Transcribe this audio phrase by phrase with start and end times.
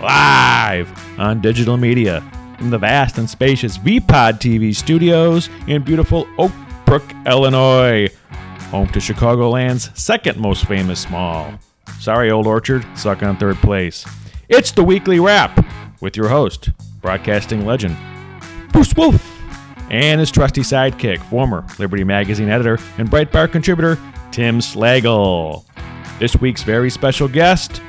[0.00, 2.22] Live on digital media
[2.58, 6.52] from the vast and spacious VPod TV studios in beautiful Oak
[6.84, 8.08] Brook, Illinois,
[8.70, 11.58] home to Chicagoland's second most famous mall.
[11.98, 14.04] Sorry, Old Orchard, suck on third place.
[14.48, 15.64] It's the weekly wrap
[16.00, 16.70] with your host,
[17.00, 17.96] broadcasting legend,
[18.72, 19.24] Bruce Wolf,
[19.90, 23.98] and his trusty sidekick, former Liberty Magazine editor and Breitbart contributor,
[24.30, 25.65] Tim Slagle.
[26.18, 27.82] This week's very special guest,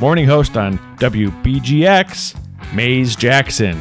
[0.00, 2.36] morning host on WBGX,
[2.74, 3.76] Maze Jackson.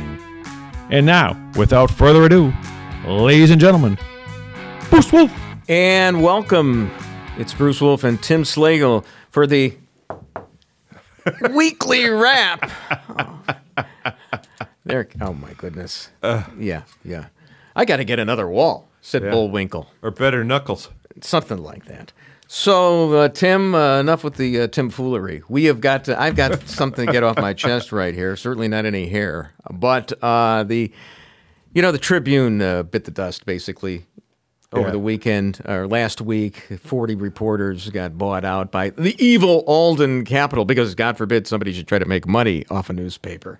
[0.89, 2.51] And now, without further ado,
[3.05, 3.97] ladies and gentlemen,
[4.89, 5.31] Bruce Wolf.
[5.69, 6.91] And welcome.
[7.37, 9.77] It's Bruce Wolf and Tim Slagle for the
[11.53, 12.71] weekly wrap.
[13.09, 13.39] Oh.
[14.83, 15.07] There.
[15.21, 16.09] Oh my goodness.
[16.23, 17.25] yeah, yeah.
[17.75, 20.89] I got to get another wall," said Bullwinkle, Or better, Knuckles.
[21.21, 22.11] something like that.
[22.53, 25.41] So, uh, Tim, uh, enough with the uh, tomfoolery.
[25.47, 26.03] We have got.
[26.05, 28.35] To, I've got something to get off my chest right here.
[28.35, 30.91] Certainly not any hair, but uh, the,
[31.73, 34.05] you know, the Tribune uh, bit the dust basically
[34.73, 34.91] over Yeah.
[34.91, 36.67] the weekend or last week.
[36.83, 41.87] Forty reporters got bought out by the evil Alden Capital because, God forbid, somebody should
[41.87, 43.59] try to make money off a newspaper.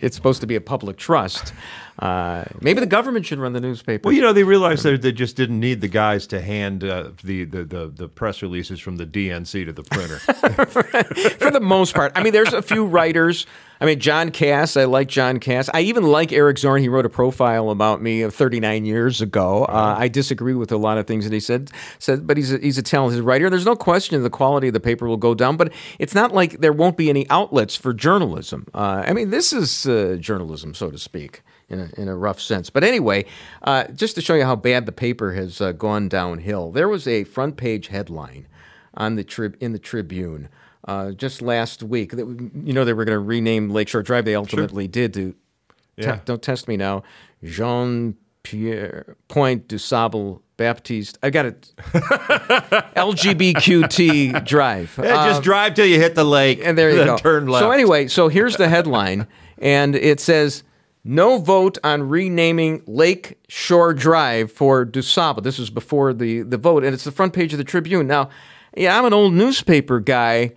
[0.00, 1.52] It's supposed to be a public trust.
[1.98, 4.08] Uh, maybe the government should run the newspaper.
[4.08, 7.10] Well, you know, they realized that they just didn't need the guys to hand uh,
[7.22, 10.18] the, the, the, the press releases from the DNC to the printer.
[11.38, 12.12] for the most part.
[12.16, 13.46] I mean, there's a few writers.
[13.80, 14.76] I mean, John Kass.
[14.76, 15.68] I like John Kass.
[15.74, 16.80] I even like Eric Zorn.
[16.80, 19.64] He wrote a profile about me of 39 years ago.
[19.64, 21.70] Uh, I disagree with a lot of things that he said.
[21.98, 23.50] Said, but he's a, he's a talented writer.
[23.50, 25.56] There's no question the quality of the paper will go down.
[25.56, 28.66] But it's not like there won't be any outlets for journalism.
[28.72, 31.42] Uh, I mean, this is uh, journalism, so to speak.
[31.70, 32.68] In a, in a rough sense.
[32.68, 33.24] But anyway,
[33.62, 37.08] uh, just to show you how bad the paper has uh, gone downhill, there was
[37.08, 38.46] a front page headline
[38.92, 40.50] on the trib in the Tribune
[40.86, 42.10] uh, just last week.
[42.12, 42.26] That,
[42.64, 44.26] you know they were going to rename Lakeshore Drive.
[44.26, 45.14] They ultimately did.
[45.14, 45.36] To te-
[45.96, 46.20] Yeah.
[46.26, 47.02] don't test me now,
[47.42, 51.16] Jean Pierre Point du Sable Baptiste.
[51.22, 51.72] I got it.
[52.94, 54.98] LGBTQT Drive.
[55.02, 56.60] Yeah, just drive till you hit the lake.
[56.62, 57.16] And there you then go.
[57.16, 57.62] Turn left.
[57.62, 59.26] So anyway, so here's the headline,
[59.64, 60.62] and it says
[61.02, 65.42] no vote on renaming Lake Shore Drive for DuSable.
[65.42, 68.06] This was before the the vote, and it's the front page of the Tribune.
[68.06, 68.28] Now,
[68.76, 70.52] yeah, I'm an old newspaper guy.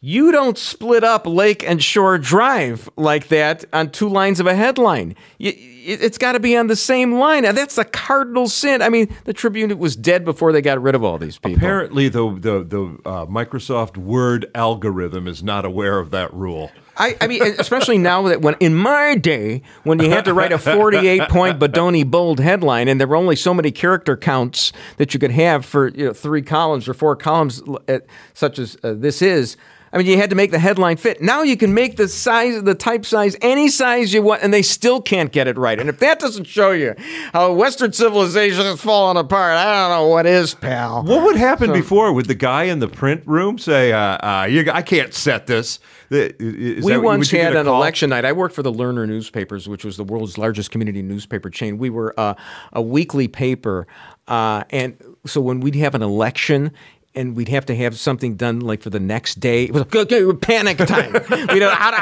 [0.00, 4.54] You don't split up Lake and Shore Drive like that on two lines of a
[4.54, 5.16] headline.
[5.40, 7.44] It, it's got to be on the same line.
[7.44, 8.80] And that's a cardinal sin.
[8.80, 11.56] I mean, the Tribune was dead before they got rid of all these people.
[11.56, 16.70] Apparently, the, the, the uh, Microsoft Word algorithm is not aware of that rule.
[16.96, 20.52] I, I mean, especially now that when in my day, when you had to write
[20.52, 25.12] a 48 point Bodoni bold headline, and there were only so many character counts that
[25.14, 27.98] you could have for you know, three columns or four columns, uh,
[28.34, 29.56] such as uh, this is.
[29.92, 31.22] I mean, you had to make the headline fit.
[31.22, 34.62] Now you can make the size, the type size, any size you want, and they
[34.62, 35.78] still can't get it right.
[35.80, 36.94] And if that doesn't show you
[37.32, 41.02] how Western civilization is falling apart, I don't know what is, pal.
[41.04, 42.12] What would happen before?
[42.12, 45.78] Would the guy in the print room say, uh, uh, you, I can't set this?
[46.10, 47.76] Is we that- once had an call?
[47.76, 48.24] election night.
[48.24, 51.78] I worked for the Lerner newspapers, which was the world's largest community newspaper chain.
[51.78, 52.34] We were uh,
[52.72, 53.86] a weekly paper,
[54.26, 54.96] uh, and
[55.26, 56.72] so when we'd have an election.
[57.18, 59.64] And we'd have to have something done like for the next day.
[59.64, 61.14] It was okay, panic time.
[61.30, 61.96] you know, how do,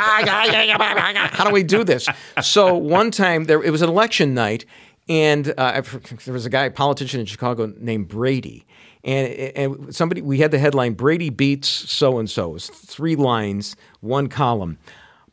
[1.36, 2.06] how do we do this?
[2.42, 4.66] So one time there, it was an election night,
[5.08, 5.82] and uh,
[6.24, 8.66] there was a guy, a politician in Chicago named Brady,
[9.04, 12.50] and, and somebody we had the headline Brady beats so and so.
[12.50, 14.78] It was three lines, one column,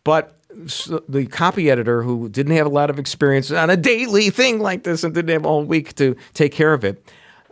[0.04, 0.38] but
[1.10, 4.84] the copy editor who didn't have a lot of experience on a daily thing like
[4.84, 7.04] this and didn't have all week to take care of it.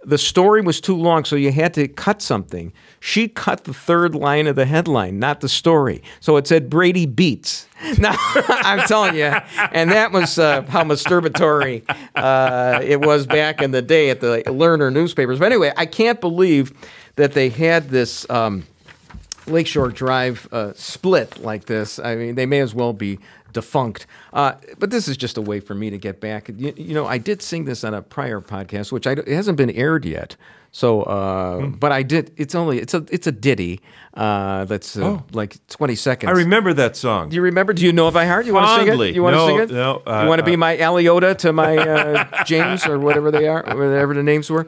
[0.03, 2.73] The story was too long, so you had to cut something.
[2.99, 6.01] She cut the third line of the headline, not the story.
[6.19, 7.67] So it said Brady beats.
[7.97, 9.33] Now, I'm telling you,
[9.71, 11.83] and that was uh, how masturbatory
[12.15, 15.39] uh, it was back in the day at the Lerner newspapers.
[15.39, 16.73] But anyway, I can't believe
[17.15, 18.29] that they had this.
[18.29, 18.65] Um,
[19.47, 21.97] Lakeshore Drive uh, split like this.
[21.99, 23.19] I mean, they may as well be
[23.53, 24.07] defunct.
[24.33, 26.49] Uh, but this is just a way for me to get back.
[26.55, 29.57] You, you know, I did sing this on a prior podcast, which I, it hasn't
[29.57, 30.35] been aired yet.
[30.73, 32.31] So, uh, but I did.
[32.37, 33.81] It's only it's a it's a ditty
[34.13, 36.29] uh, that's uh, like twenty seconds.
[36.29, 37.27] I remember that song.
[37.27, 37.73] Do you remember?
[37.73, 38.45] Do you know it by heart?
[38.45, 39.13] You want to sing it?
[39.13, 39.71] You want to No, sing it?
[39.71, 43.31] no, uh, you want to be uh, my Aliotta to my uh, James or whatever
[43.31, 44.65] they are, whatever the names were.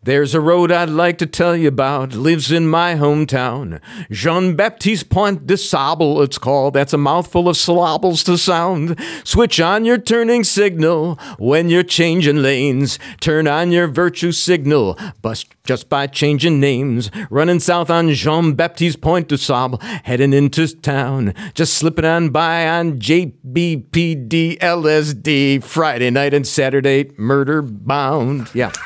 [0.00, 3.80] There's a road I'd like to tell you about, lives in my hometown.
[4.12, 6.74] Jean Baptiste Point de Sable, it's called.
[6.74, 8.98] That's a mouthful of syllables to sound.
[9.24, 12.98] Switch on your turning signal when you're changing lanes.
[13.20, 17.10] Turn on your virtue signal, bust just by changing names.
[17.28, 21.34] Running south on Jean Baptiste Point de Sable, heading into town.
[21.54, 25.62] Just slipping on by on JBPD LSD.
[25.62, 28.48] Friday night and Saturday, murder bound.
[28.54, 28.72] Yeah.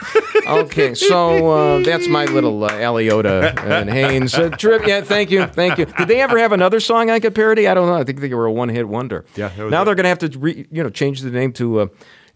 [0.46, 4.86] Okay, so uh, that's my little uh, Aliotta and Haynes uh, trip.
[4.86, 5.86] Yeah, thank you, thank you.
[5.86, 7.68] Did they ever have another song I could parody?
[7.68, 7.94] I don't know.
[7.96, 9.24] I think they were a one-hit wonder.
[9.36, 9.84] Yeah, Now it.
[9.84, 11.86] they're going to have to, re, you know, change the name to uh,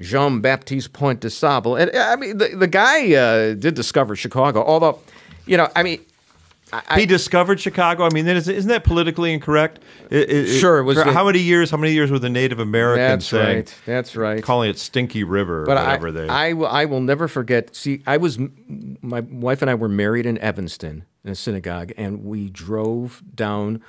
[0.00, 1.76] Jean Baptiste Point de Sable.
[1.76, 4.98] And uh, I mean, the, the guy uh, did discover Chicago, although,
[5.46, 6.00] you know, I mean,
[6.94, 8.04] he discovered Chicago.
[8.04, 9.78] I mean, is- isn't that politically incorrect?
[10.10, 11.70] It- it- Sure, it was the- how many years?
[11.70, 13.74] How many years were the Native Americans that's saying, right.
[13.86, 14.42] That's right.
[14.42, 16.28] calling it Stinky River or But I, whatever they?
[16.28, 17.74] I, will, I will never forget.
[17.76, 18.38] See, I was,
[19.00, 23.80] my wife and I were married in Evanston in a synagogue, and we drove down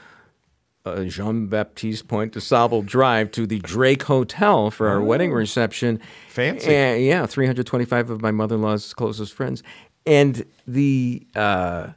[0.86, 6.00] uh, Jean Baptiste Point de Sable Drive to the Drake Hotel for our wedding reception.
[6.02, 6.06] Oh.
[6.30, 6.72] Fancy.
[6.72, 9.64] Yeah, 325 of my mother in law's closest friends.
[10.06, 11.88] And the, uh,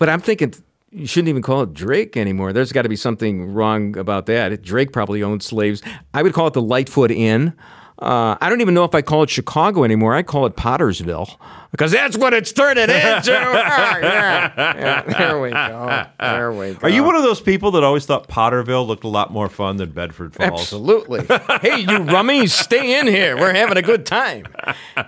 [0.00, 0.54] but I'm thinking,
[0.90, 2.54] you shouldn't even call it Drake anymore.
[2.54, 4.62] There's got to be something wrong about that.
[4.62, 5.82] Drake probably owned slaves.
[6.14, 7.52] I would call it the Lightfoot Inn.
[8.00, 10.14] Uh, I don't even know if I call it Chicago anymore.
[10.14, 11.36] I call it Pottersville
[11.70, 12.94] because that's what it's turning into.
[12.96, 15.02] Ah, yeah, yeah.
[15.02, 16.06] There we go.
[16.18, 16.78] There we go.
[16.86, 19.76] Are you one of those people that always thought Pottersville looked a lot more fun
[19.76, 20.60] than Bedford Falls?
[20.62, 21.20] Absolutely.
[21.60, 23.36] hey, you rummies, stay in here.
[23.36, 24.46] We're having a good time.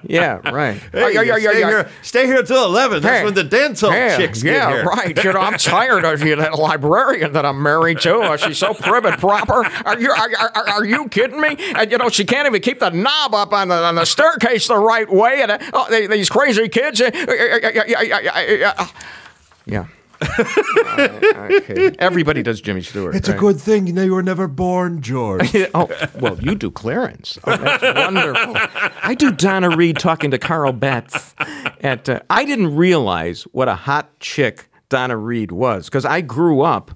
[0.03, 0.79] Yeah, right.
[0.93, 3.03] Hey, Are- are- you are- stay, are- here, stay here till eleven.
[3.03, 3.25] That's Hey.
[3.25, 4.85] when the dental yeah, chicks yeah, get here.
[4.85, 5.25] right.
[5.25, 8.19] You know, I'm tired of you, that librarian that I'm married to.
[8.19, 9.65] Uh, she's so prim and proper.
[9.87, 11.57] Are you are, are, are you kidding me?
[11.75, 14.69] And you know, she can't even keep the knob up on the on the staircase
[14.69, 15.43] the right way.
[15.43, 17.01] And uh, oh, they, these crazy kids.
[17.01, 18.87] uh, uh, uh, uh, uh, uh,
[19.67, 19.87] Yeah.
[20.39, 21.91] okay.
[21.99, 23.17] Everybody does Jimmy Stewart.
[23.17, 25.51] It's a good thing you were never born, George.
[25.75, 25.91] oh,
[26.21, 27.39] well, you do Clarence.
[27.45, 28.55] Oh, that's wonderful.
[29.03, 31.35] I do Donna Reed talking to Carl Betz.
[31.81, 36.61] At uh, I didn't realize what a hot chick Donna Reed was because I grew
[36.61, 36.93] up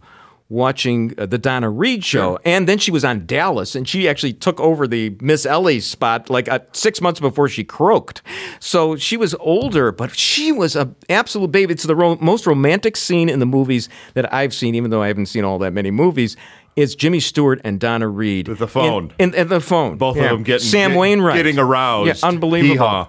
[0.49, 4.33] watching uh, the Donna Reed show, and then she was on Dallas, and she actually
[4.33, 8.23] took over the Miss Ellie spot like uh, six months before she croaked.
[8.61, 11.73] So she was older, but she was a absolute baby.
[11.75, 15.09] It's the ro- most romantic scene in the movies that I've seen, even though I
[15.09, 16.37] haven't seen all that many movies.
[16.77, 19.15] Is Jimmy Stewart and Donna Reed With the phone.
[19.19, 22.23] In, in, in the phone, Both of them getting- Sam get- Wainwright getting aroused.
[22.23, 22.75] Yeah, unbelievable.
[22.75, 23.09] Hee-haw.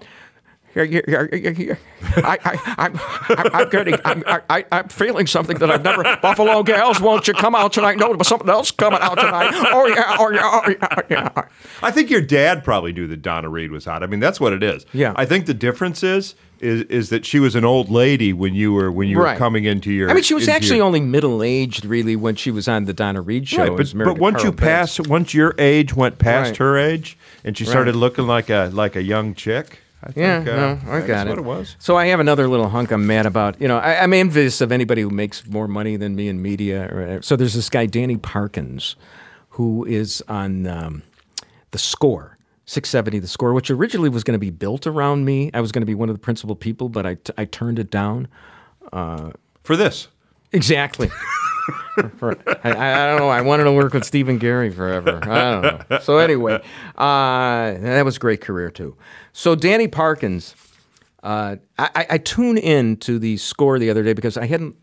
[0.82, 3.00] I, I, I'm,
[3.38, 6.04] I'm, I'm getting, I'm, I, I'm feeling something that I've never.
[6.22, 7.98] Buffalo gals, won't you come out tonight?
[7.98, 9.52] No, but something else coming out tonight.
[9.74, 11.48] Oh yeah, oh yeah, oh yeah, oh, yeah.
[11.82, 14.04] I think your dad probably knew that Donna Reed was hot.
[14.04, 14.86] I mean, that's what it is.
[14.94, 15.14] Yeah.
[15.16, 18.74] I think the difference is is is that she was an old lady when you
[18.74, 20.10] were when you were coming into your.
[20.10, 22.94] I mean, she was actually your- only middle aged, really, when she was on the
[22.94, 23.76] Donna Reed show.
[23.76, 26.58] Right, but, but once Carl you pass, once your age went past Right.
[26.58, 28.00] her age, and she started Right.
[28.00, 29.80] looking like a like a young chick.
[30.08, 31.30] I Yeah, think, uh, no, I got it.
[31.32, 31.76] What it was.
[31.80, 33.60] So I have another little hunk I'm mad about.
[33.62, 36.86] You know, I, I'm envious of anybody who makes more money than me in media.
[36.92, 37.22] Or.
[37.22, 38.96] So there's this guy Danny Parkins,
[39.50, 41.04] who is on um,
[41.72, 42.34] the Score.
[42.70, 45.82] 670 the score which originally was going to be built around me i was going
[45.82, 48.28] to be one of the principal people but i, t- I turned it down
[48.92, 50.10] For this,
[50.52, 51.10] Exactly.
[52.18, 53.30] For- I, I don't know.
[53.30, 55.20] I wanted to work with Stephen Gary forever.
[55.24, 56.00] I don't know.
[56.00, 56.62] So anyway,
[56.98, 58.96] uh, that was a great career too.
[59.34, 60.56] So Danny Parkins,
[61.24, 62.06] uh, I, I-
[62.58, 64.76] in to the score the other day because I hadn't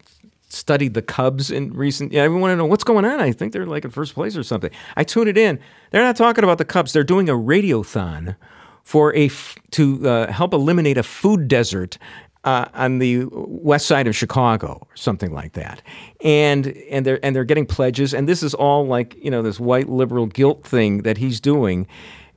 [0.48, 2.12] studied the Cubs in recent.
[2.12, 3.20] Yeah, I want to know what's going on.
[3.20, 4.70] I think they're like in first place or something.
[4.96, 5.58] I tune it in.
[5.90, 6.92] They're not talking about the Cubs.
[6.92, 8.36] They're doing a radiothon
[8.82, 11.98] for a f- to uh, help eliminate a food desert
[12.44, 15.82] uh, on the west side of Chicago, or something like that.
[16.22, 19.58] And and they're and they're getting pledges, and this is all like you know this
[19.58, 21.86] white liberal guilt thing that he's doing.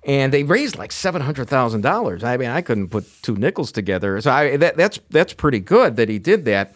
[0.04, 2.24] And they raised like seven hundred thousand dollars.
[2.24, 4.20] I mean, I couldn't put two nickels together.
[4.22, 6.74] So I, that, that's that's pretty good that he did that.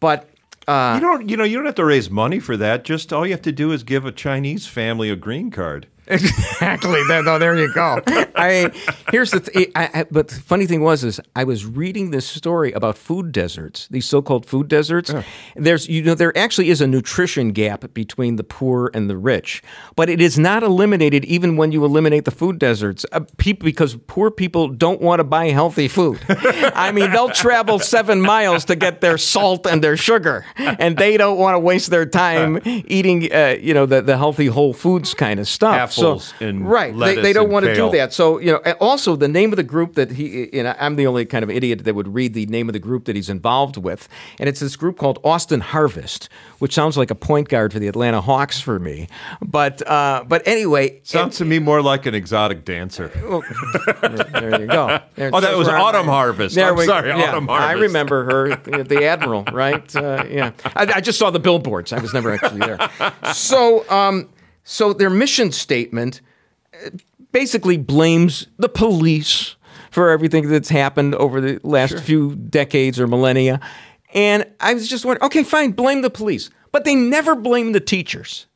[0.00, 0.28] But
[0.66, 2.84] uh, you don't you know you don't have to raise money for that.
[2.84, 5.86] Just all you have to do is give a Chinese family a green card.
[6.12, 7.02] Exactly.
[7.08, 8.00] There, no, there you go.
[8.36, 8.70] I
[9.10, 9.40] here's the.
[9.40, 12.98] Th- I, I, but the funny thing was, is I was reading this story about
[12.98, 15.12] food deserts, these so-called food deserts.
[15.56, 19.62] There's, you know, there actually is a nutrition gap between the poor and the rich,
[19.96, 23.06] but it is not eliminated even when you eliminate the food deserts.
[23.12, 26.20] Uh, people, because poor people don't want to buy healthy food.
[26.28, 31.16] I mean, they'll travel seven miles to get their salt and their sugar, and they
[31.16, 35.14] don't want to waste their time eating, uh, you know, the, the healthy whole foods
[35.14, 35.74] kind of stuff.
[35.74, 38.12] Half locals and right, they, they don't want to do that.
[38.12, 41.06] So you know, also the name of the group that he, you know, I'm the
[41.06, 43.76] only kind of idiot that would read the name of the group that he's involved
[43.76, 46.28] with, and it's this group called Austin Harvest,
[46.58, 49.08] which sounds like a point guard for the Atlanta Hawks for me.
[49.40, 53.08] But uh, but anyway, Sounds to me more like an exotic dancer.
[54.02, 55.00] there, there you go.
[55.16, 56.54] There- Oh, that was Autumn Harvest.
[56.54, 59.94] There I'm we- sorry, yeah, Autumn I remember her, the admiral, right?
[59.96, 61.92] Uh, yeah, I, I just saw the billboards.
[61.92, 62.78] I was never actually there.
[63.32, 64.28] So, um,
[64.64, 66.20] so their mission statement
[66.74, 66.90] uh,
[67.32, 69.56] basically blames the police
[69.90, 73.60] for everything that's happened over the last few decades or millennia.
[74.14, 77.80] And I was just wondering, okay, fine, blame the police, but they never blame the
[77.80, 78.46] teachers.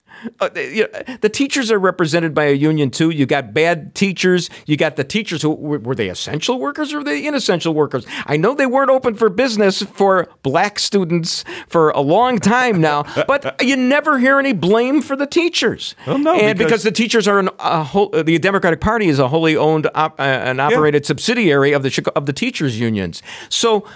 [0.41, 3.11] Uh, you know, the teachers are represented by a union too.
[3.11, 4.51] You got bad teachers.
[4.67, 8.07] You got the teachers who were, they essential workers or were they inessential workers?
[8.27, 13.05] I know they weren't open for business for black students for a long time now,
[13.27, 15.95] but you never hear any blame for the teachers.
[16.07, 19.19] Well, no, and because, because- the teachers are an, a whole, the Democratic Party is
[19.19, 23.23] a wholly owned op, uh, and operated subsidiary of the of the teachers unions.
[23.49, 23.87] So.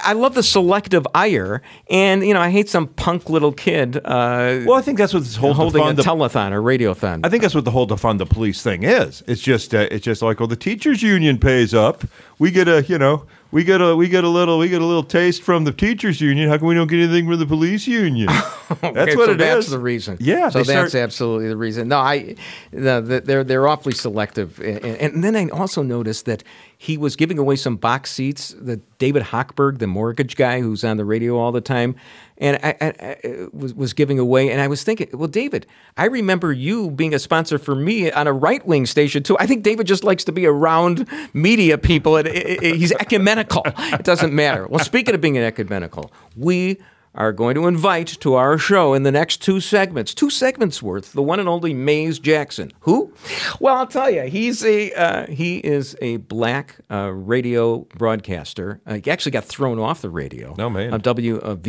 [0.00, 4.60] I love the selective ire, and you know I hate some punk little kid uh,
[4.64, 7.26] Well, I think that's what this whole holding a the, telethon or radiothon.
[7.26, 9.24] I think that's what the whole defund the police thing is.
[9.26, 12.04] It's just uh, it's just like, well, the teachers union pays up.
[12.38, 14.84] We get a you know we get a we get a little we get a
[14.84, 16.48] little taste from the teachers union.
[16.48, 18.26] How come we don't get anything from the police union?
[18.80, 19.70] that's what so it that's is.
[19.70, 20.18] the reason.
[20.20, 21.88] Yeah, so that's start- absolutely the reason.
[21.88, 22.36] No, I,
[22.72, 26.44] no, they're they're awfully selective, and, and then I also noticed that
[26.80, 28.54] he was giving away some box seats.
[28.56, 31.96] That David Hochberg, the mortgage guy who's on the radio all the time,
[32.38, 34.50] and I, I, I was was giving away.
[34.50, 35.66] And I was thinking, well, David,
[35.96, 39.36] I remember you being a sponsor for me on a right wing station too.
[39.40, 43.62] I think David just likes to be around media people, and he's ecumenical.
[43.66, 44.68] It doesn't matter.
[44.68, 46.78] Well, speaking of being an ecumenical, we
[47.18, 51.12] are going to invite to our show in the next two segments, two segments worth,
[51.12, 52.72] the one and only Maze Jackson.
[52.80, 53.12] Who?
[53.60, 58.80] Well, I'll tell you, he's a uh, he is a black uh, radio broadcaster.
[58.86, 60.54] Uh, he actually got thrown off the radio.
[60.58, 60.94] Oh, man.
[60.94, 61.66] Of W of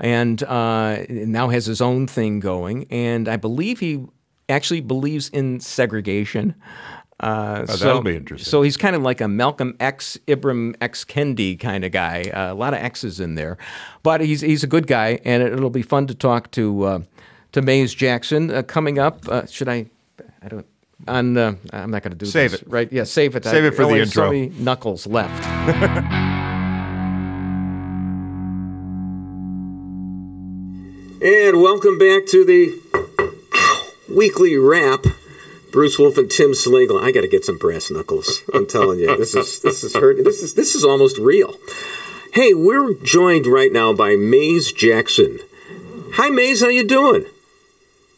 [0.00, 2.86] and uh, now has his own thing going.
[2.90, 4.04] And I believe he
[4.48, 6.54] actually believes in segregation.
[7.24, 8.50] Uh, so, that'll be interesting.
[8.50, 12.24] So he's kind of like a Malcolm X, Ibram X Kendi kind of guy.
[12.24, 13.56] Uh, a lot of X's in there,
[14.02, 16.98] but he's he's a good guy, and it, will be fun to talk to uh,
[17.52, 19.26] to Maze Jackson uh, coming up.
[19.26, 19.86] Uh, should I?
[20.42, 20.66] I don't.
[21.08, 22.68] On uh, I'm not going to do Save this, it.
[22.68, 22.92] right?
[22.92, 23.44] Yeah, save it.
[23.44, 24.32] Save I it for the only have So intro.
[24.32, 25.42] many knuckles left.
[31.26, 32.78] And welcome back to the
[34.14, 35.06] weekly wrap.
[35.74, 37.02] Bruce Wolf and Tim Slagle.
[37.02, 38.42] I got to get some brass knuckles.
[38.54, 40.22] I'm telling you, this is this is hurt.
[40.22, 41.56] This is this is almost real.
[42.32, 45.40] Hey, we're joined right now by Maze Jackson.
[46.12, 46.60] Hi, Maze.
[46.60, 47.24] How you doing?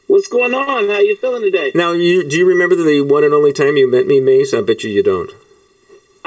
[0.06, 0.88] What's going on?
[0.88, 1.72] How you feeling today?
[1.74, 4.52] Now, you do you remember the one and only time you met me, Maze?
[4.52, 5.30] I bet you you don't.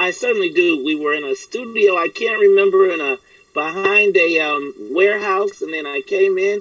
[0.00, 0.84] I certainly do.
[0.84, 1.96] We were in a studio.
[1.96, 3.18] I can't remember in a
[3.54, 6.60] behind a um, warehouse, and then I came in.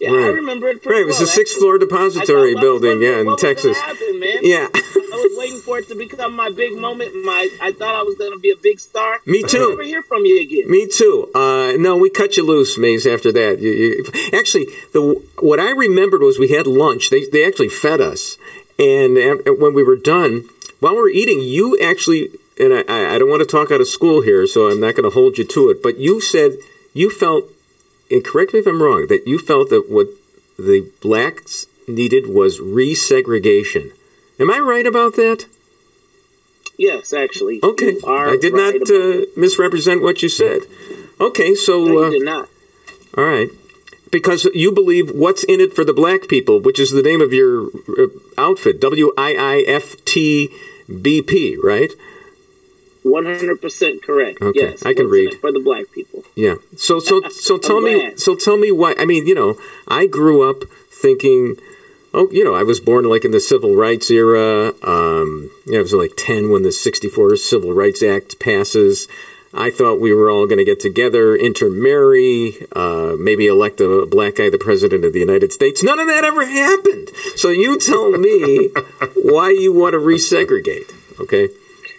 [0.00, 1.26] Yeah, I remember it Right, it was well.
[1.26, 3.78] the sixth floor depository building, yeah, in what was gonna Texas.
[4.42, 4.68] Yeah.
[4.72, 7.12] I was waiting for it to become my big moment.
[7.24, 9.18] My, I thought I was going to be a big star.
[9.26, 9.70] Me too.
[9.70, 10.70] Never hear from you again.
[10.70, 11.30] Me too.
[11.34, 13.06] Uh, no, we cut you loose, Maze.
[13.06, 14.04] After that, you, you,
[14.38, 17.10] actually, the what I remembered was we had lunch.
[17.10, 18.36] They they actually fed us,
[18.78, 19.16] and
[19.58, 20.44] when we were done,
[20.80, 22.28] while we were eating, you actually
[22.58, 24.94] and I, I I don't want to talk out of school here, so I'm not
[24.94, 25.82] going to hold you to it.
[25.82, 26.52] But you said
[26.92, 27.44] you felt,
[28.10, 30.08] and correct me if I'm wrong, that you felt that what
[30.58, 33.92] the blacks needed was resegregation.
[34.40, 35.46] Am I right about that?
[36.78, 37.60] Yes, actually.
[37.62, 40.62] Okay, I did right not uh, misrepresent what you said.
[41.20, 41.84] Okay, so.
[41.84, 42.48] No, uh, you did not.
[43.18, 43.50] All right.
[44.10, 47.32] Because you believe what's in it for the black people, which is the name of
[47.32, 47.66] your
[47.98, 48.06] uh,
[48.38, 50.48] outfit, W I I F T
[51.02, 51.92] B P, right?
[53.02, 54.42] One hundred percent correct.
[54.42, 55.34] Okay, Yes, I can read.
[55.34, 56.24] it for the black people.
[56.34, 56.56] Yeah.
[56.76, 58.94] So so so tell me so tell me why.
[58.98, 59.56] I mean, you know,
[59.86, 61.56] I grew up thinking,
[62.14, 64.72] oh, you know, I was born like in the civil rights era.
[64.82, 69.08] Um, you know, I was like ten when the '64 Civil Rights Act passes.
[69.52, 74.36] I thought we were all going to get together, intermarry, uh, maybe elect a black
[74.36, 75.82] guy the president of the United States.
[75.82, 77.10] None of that ever happened.
[77.34, 78.68] So you tell me
[79.16, 81.48] why you want to resegregate, okay?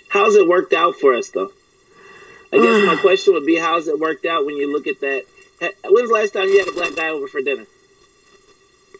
[0.07, 1.51] How's it worked out for us, though?
[2.53, 5.25] I guess my question would be, how's it worked out when you look at that?
[5.61, 7.65] Ha- When's the last time you had a black guy over for dinner?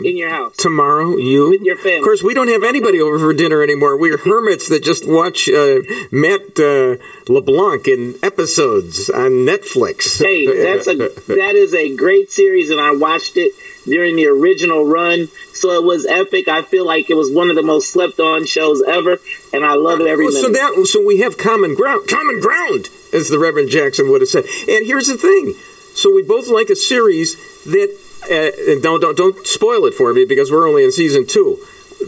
[0.06, 0.56] In your house.
[0.58, 1.98] Tomorrow, you With your family.
[2.00, 3.98] Of course, we don't have anybody over for dinner anymore.
[3.98, 5.80] We're hermits that just watch uh,
[6.12, 10.20] Matt uh, LeBlanc in episodes on Netflix.
[10.24, 10.96] Hey, that's a
[11.36, 13.54] that is a great series, and I watched it
[13.86, 16.48] during the original run, so it was epic.
[16.48, 19.18] I feel like it was one of the most slept on shows ever,
[19.54, 20.56] and I love it every Well, minute.
[20.56, 22.08] so that so we have common ground.
[22.08, 24.46] Common ground, as the Reverend Jackson would have said.
[24.68, 25.56] And here's the thing:
[25.94, 27.98] so we both like a series that.
[28.30, 31.58] And don't don't don't spoil it for me because we're only in season two.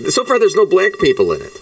[0.10, 1.60] So far, there's no black people in it.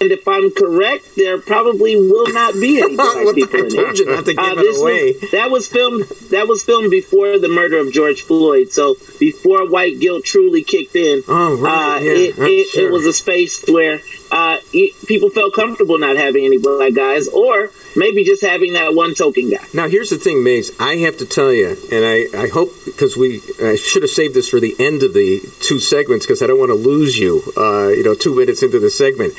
[0.00, 3.62] and if I'm correct, there probably will not be any black What the- people I
[3.64, 3.98] in told it.
[4.00, 5.12] you not to give Uh, it this away.
[5.20, 6.04] Was, that was filmed.
[6.30, 8.70] That was filmed before the murder of George Floyd.
[8.72, 12.88] So before white guilt truly kicked in, Oh, right, uh, yeah, it, it, sure.
[12.88, 14.00] it was a space where
[14.32, 18.94] uh, it, people felt comfortable not having any black guys, or maybe just having that
[18.94, 19.64] one token guy.
[19.72, 20.70] Now, here's the thing, Maze.
[20.80, 24.34] I have to tell you, and I, I hope because we I should have saved
[24.34, 27.42] this for the end of the two segments because I don't want to lose you.
[27.56, 29.34] Uh, you know, two minutes into the segment,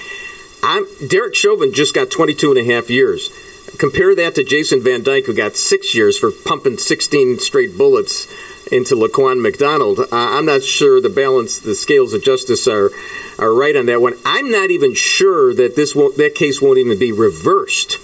[0.64, 3.30] I'm Derek Chauvin just got 22 and a half years.
[3.78, 8.26] Compare that to Jason Van Dyke, who got six years for pumping 16 straight bullets
[8.72, 10.00] into Laquan McDonald.
[10.00, 12.92] Uh, I'm not sure the balance, the scales of justice are
[13.38, 14.14] are right on that one.
[14.26, 18.00] I'm not even sure that this that case won't even be reversed.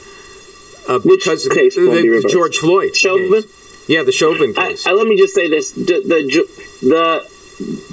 [0.91, 2.27] Uh, Which because case won't the?
[2.29, 2.95] George Floyd.
[2.95, 3.29] Chauvin?
[3.29, 3.88] case.
[3.88, 4.86] Yeah, the Chauvin I, case.
[4.86, 6.48] I, let me just say this: the, the
[6.81, 7.31] the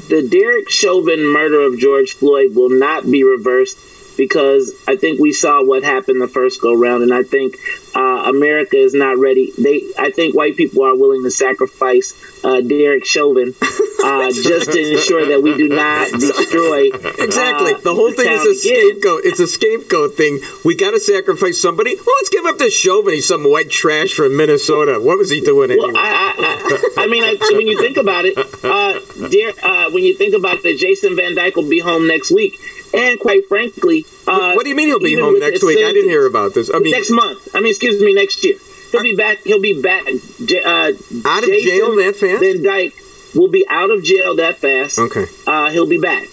[0.09, 3.79] the Derek Chauvin murder of George Floyd will not be reversed
[4.17, 7.57] because I think we saw what happened the first go round, and I think
[7.99, 9.53] uh, America is not ready.
[9.59, 12.15] They, I think white people are willing to sacrifice
[12.45, 16.91] uh, Derek Chauvin uh, just to ensure that we do not destroy.
[17.19, 17.75] Exactly.
[17.75, 18.93] uh, the whole thing is a again.
[18.93, 19.25] scapegoat.
[19.25, 20.39] It's a scapegoat thing.
[20.65, 21.97] We got to sacrifice somebody.
[21.97, 23.15] Well, let's give up to Chauvin.
[23.15, 25.01] He's some white trash from Minnesota.
[25.01, 25.91] What was he doing anyway?
[25.93, 29.91] Well, I, I, I, I mean, I, when you think about it, uh, dear, uh,
[29.91, 32.61] when you think about that, Jason Van Dyke will be home next week,
[32.95, 35.79] and quite frankly, uh, what do you mean he'll be home next week?
[35.79, 36.71] I didn't hear about this.
[36.73, 37.49] I mean, next month.
[37.55, 38.57] I mean, excuse me, next year.
[38.93, 39.39] He'll be back.
[39.45, 40.07] He'll be back.
[40.07, 40.93] Uh,
[41.27, 42.41] Out of Jason jail that fast?
[42.41, 42.95] Van Dyke
[43.35, 44.99] will be out of jail that fast.
[44.99, 45.27] Okay.
[45.47, 46.27] Uh, he'll be back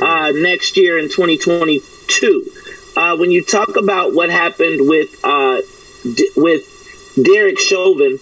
[0.00, 2.50] uh, next year in 2022.
[2.96, 5.60] Uh, when you talk about what happened with uh,
[6.02, 8.18] D- with Derek Chauvin,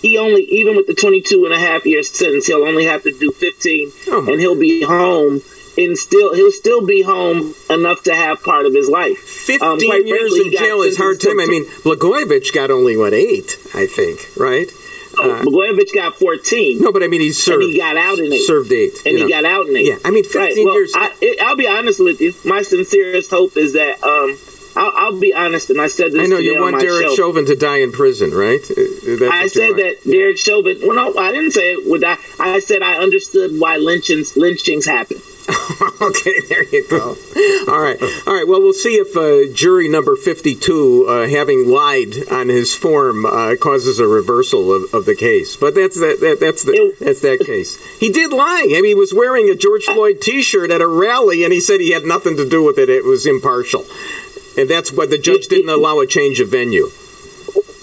[0.00, 3.12] he only even with the 22 and a half year sentence, he'll only have to
[3.12, 5.40] do 15, Oh, and he'll be home.
[5.78, 9.18] And still, he'll still be home enough to have part of his life.
[9.62, 11.40] Um, 15 quite years frankly, in jail is hard time.
[11.40, 14.70] I mean, Blagojevich got only, what, eight, I think, right?
[15.18, 17.62] Oh, Blagojevich got 14, No, but I mean, he served.
[17.64, 18.46] and he got out in it.
[18.46, 18.98] Served eight.
[19.06, 19.28] and he know.
[19.28, 19.84] got out in it.
[19.84, 20.92] Yeah, I mean, 15 well, years.
[20.94, 22.34] I, it, I'll be honest with you.
[22.44, 24.38] My sincerest hope is that um,
[24.76, 26.22] I'll, I'll be honest, and I said this.
[26.22, 27.14] I know you want Derek show.
[27.14, 28.62] Chauvin to die in prison, right?
[28.62, 28.74] Uh,
[29.18, 30.78] that's I said that Derek Chauvin.
[30.82, 31.90] Well, no, I didn't say it.
[31.90, 32.16] Would I?
[32.38, 35.18] I said I understood why lynchings lynchings happen.
[36.00, 37.16] okay, there you go.
[37.68, 38.46] All right, all right.
[38.46, 43.56] Well, we'll see if uh, jury number fifty-two, uh, having lied on his form, uh,
[43.56, 45.56] causes a reversal of, of the case.
[45.56, 47.76] But that's that, that that's the, that's that case.
[47.98, 48.66] He did lie.
[48.70, 51.80] I mean, he was wearing a George Floyd T-shirt at a rally, and he said
[51.80, 52.88] he had nothing to do with it.
[52.88, 53.84] It was impartial,
[54.56, 56.90] and that's why the judge didn't allow a change of venue.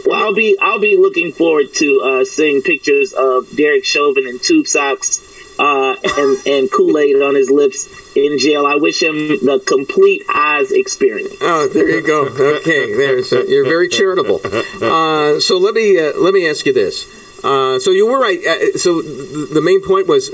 [0.05, 4.39] Well, I'll be I'll be looking forward to uh, seeing pictures of Derek Chauvin in
[4.39, 5.21] tube socks
[5.59, 8.65] uh, and and Kool Aid on his lips in jail.
[8.65, 11.35] I wish him the complete Oz experience.
[11.41, 12.25] Oh, there you go.
[12.25, 14.41] Okay, there's uh, you're very charitable.
[14.81, 17.05] Uh, so let me uh, let me ask you this.
[17.43, 18.39] Uh, so you were right.
[18.45, 20.29] Uh, so th- the main point was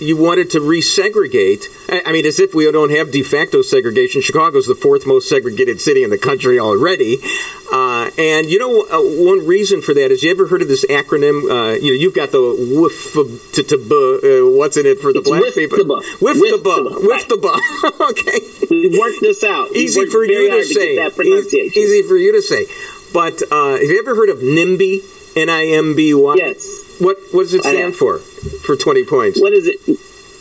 [0.00, 1.66] you wanted to resegregate.
[1.88, 4.22] I, I mean, as if we don't have de facto segregation.
[4.22, 7.18] Chicago's the fourth most segregated city in the country already.
[7.72, 10.84] Uh, and you know, uh, one reason for that is you ever heard of this
[10.86, 11.44] acronym?
[11.50, 15.12] Uh, you know, you've got the WIF, t- t- b- uh, what's in it for
[15.12, 15.78] the It's black people?
[15.78, 16.00] the bu.
[16.20, 17.06] WIF WIF the bu.
[17.06, 18.04] WIF the bu.
[18.10, 19.70] okay We worked this out.
[19.76, 20.96] Easy for you to say.
[20.96, 21.82] get that Easy, pronunciation.
[21.82, 22.66] easy for you to say.
[23.12, 25.36] But uh, have you ever heard of NIMBY?
[25.36, 26.34] N I M B Y.
[26.38, 26.89] Yes.
[27.00, 28.18] What What does it stand for?
[28.18, 29.40] For twenty points.
[29.40, 29.80] What is it?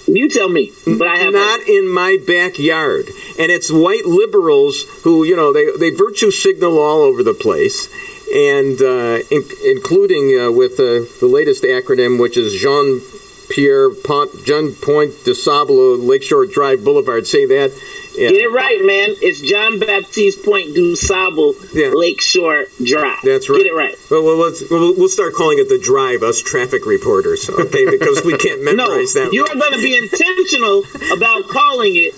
[0.07, 0.71] You tell me.
[0.85, 3.09] But I have Not in my backyard.
[3.37, 7.87] And it's white liberals who, you know, they, they virtue signal all over the place,
[8.33, 13.01] and uh, in, including uh, with uh, the latest acronym, which is Jean
[13.49, 17.27] Pierre Pont, Jean Point de Sable, Lakeshore Drive Boulevard.
[17.27, 17.71] Say that.
[18.19, 18.29] Yeah.
[18.31, 19.15] Get it right, man.
[19.21, 21.91] It's John Baptiste Point du Sable, Yeah.
[21.95, 23.19] Lakeshore Drive.
[23.23, 23.57] That's right.
[23.63, 23.95] Get it right.
[24.11, 27.85] Well, well, let's, we'll, we'll start calling it the drive, us traffic reporters, okay?
[27.89, 29.31] Because we can't No, memorize that.
[29.31, 30.83] you are going to be intentional
[31.15, 32.13] about calling it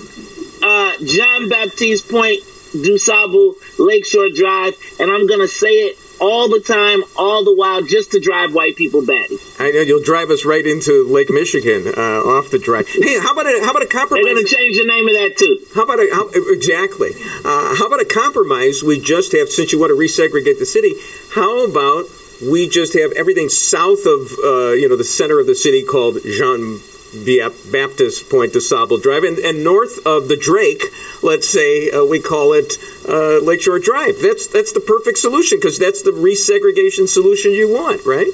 [0.64, 2.42] uh, John Baptiste Point
[2.74, 7.54] du Sable, Lakeshore Drive, and I'm going to say it all the time, all the
[7.54, 9.38] while, just to drive white people batty.
[9.60, 12.88] I know you'll drive us right into Lake Michigan uh, off the drive.
[12.88, 14.24] Hey, how about a how about a compromise?
[14.24, 15.60] They're going to change the name of that too.
[15.74, 17.12] How about a how, exactly?
[17.44, 18.84] Uh, how about a compromise?
[18.84, 20.94] We just have since you want to resegregate the city.
[21.34, 22.06] How about
[22.42, 26.22] we just have everything south of uh, you know the center of the city called
[26.24, 26.80] Jean
[27.12, 30.84] Baptist Point to DuSable Drive, and, and north of the Drake,
[31.22, 34.22] let's say uh, we call it uh, Lakeshore Drive.
[34.22, 38.32] That's that's the perfect solution because that's the resegregation solution you want, right?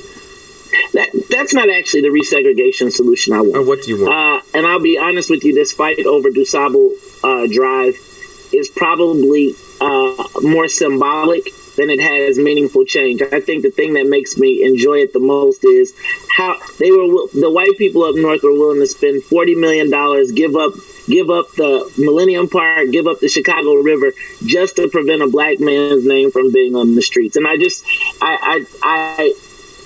[0.94, 3.56] That that's not actually the resegregation solution I want.
[3.58, 4.14] Or what do you want?
[4.14, 6.92] Uh, and I'll be honest with you, this fight over DuSable
[7.24, 7.96] uh, Drive
[8.54, 13.22] is probably uh, more symbolic than it has meaningful change.
[13.22, 15.94] I think the thing that makes me enjoy it the most is
[16.36, 20.32] how they were the white people up north were willing to spend forty million dollars,
[20.32, 20.74] give up
[21.08, 24.12] give up the Millennium Park, give up the Chicago River
[24.46, 27.38] just to prevent a black man's name from being on the streets.
[27.38, 27.86] And I just
[28.22, 29.34] I I, I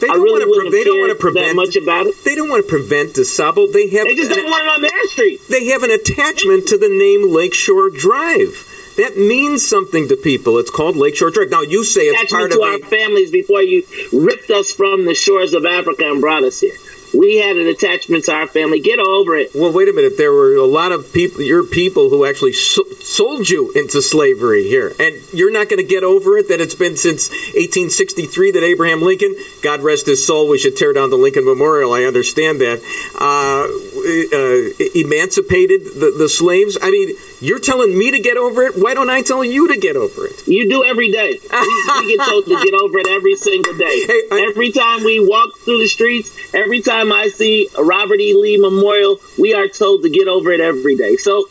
[0.02, 0.72] they don't I really want to.
[0.72, 2.16] They don't want to prevent much about it.
[2.26, 3.72] They don't want to prevent DuSable.
[3.72, 4.08] They have.
[4.08, 5.42] They just don't want it on their street.
[5.48, 8.68] They have an attachment to the name Lakeshore Drive.
[8.98, 10.58] That means something to people.
[10.58, 11.50] It's called Lakeshore Drive.
[11.50, 12.80] Now you say it's part of to our a.
[12.80, 16.76] families before you ripped us from the shores of Africa and brought us here.
[17.14, 18.80] We had an attachment to our family.
[18.80, 19.52] Get over it.
[19.54, 20.18] Well, wait a minute.
[20.18, 24.70] There were a lot of people, your people, who actually so- sold you into slavery
[24.70, 26.48] here, and you're not going to get over it.
[26.48, 30.94] That it's been since 1863 that Abraham Lincoln, God rest his soul, we should tear
[30.94, 31.92] down the Lincoln Memorial.
[31.92, 32.82] I understand that.
[33.20, 36.78] Uh, uh, emancipated the, the slaves.
[36.82, 38.74] I mean, you're telling me to get over it.
[38.78, 40.48] Why don't I tell you to get over it?
[40.48, 41.40] You do every day.
[41.52, 44.06] We, we get told to get over it every single day.
[44.08, 48.20] Hey, I- every time we walk through the streets, every time I see a Robert
[48.20, 48.34] E.
[48.34, 51.18] Lee Memorial, we are told to get over it every day.
[51.18, 51.48] So,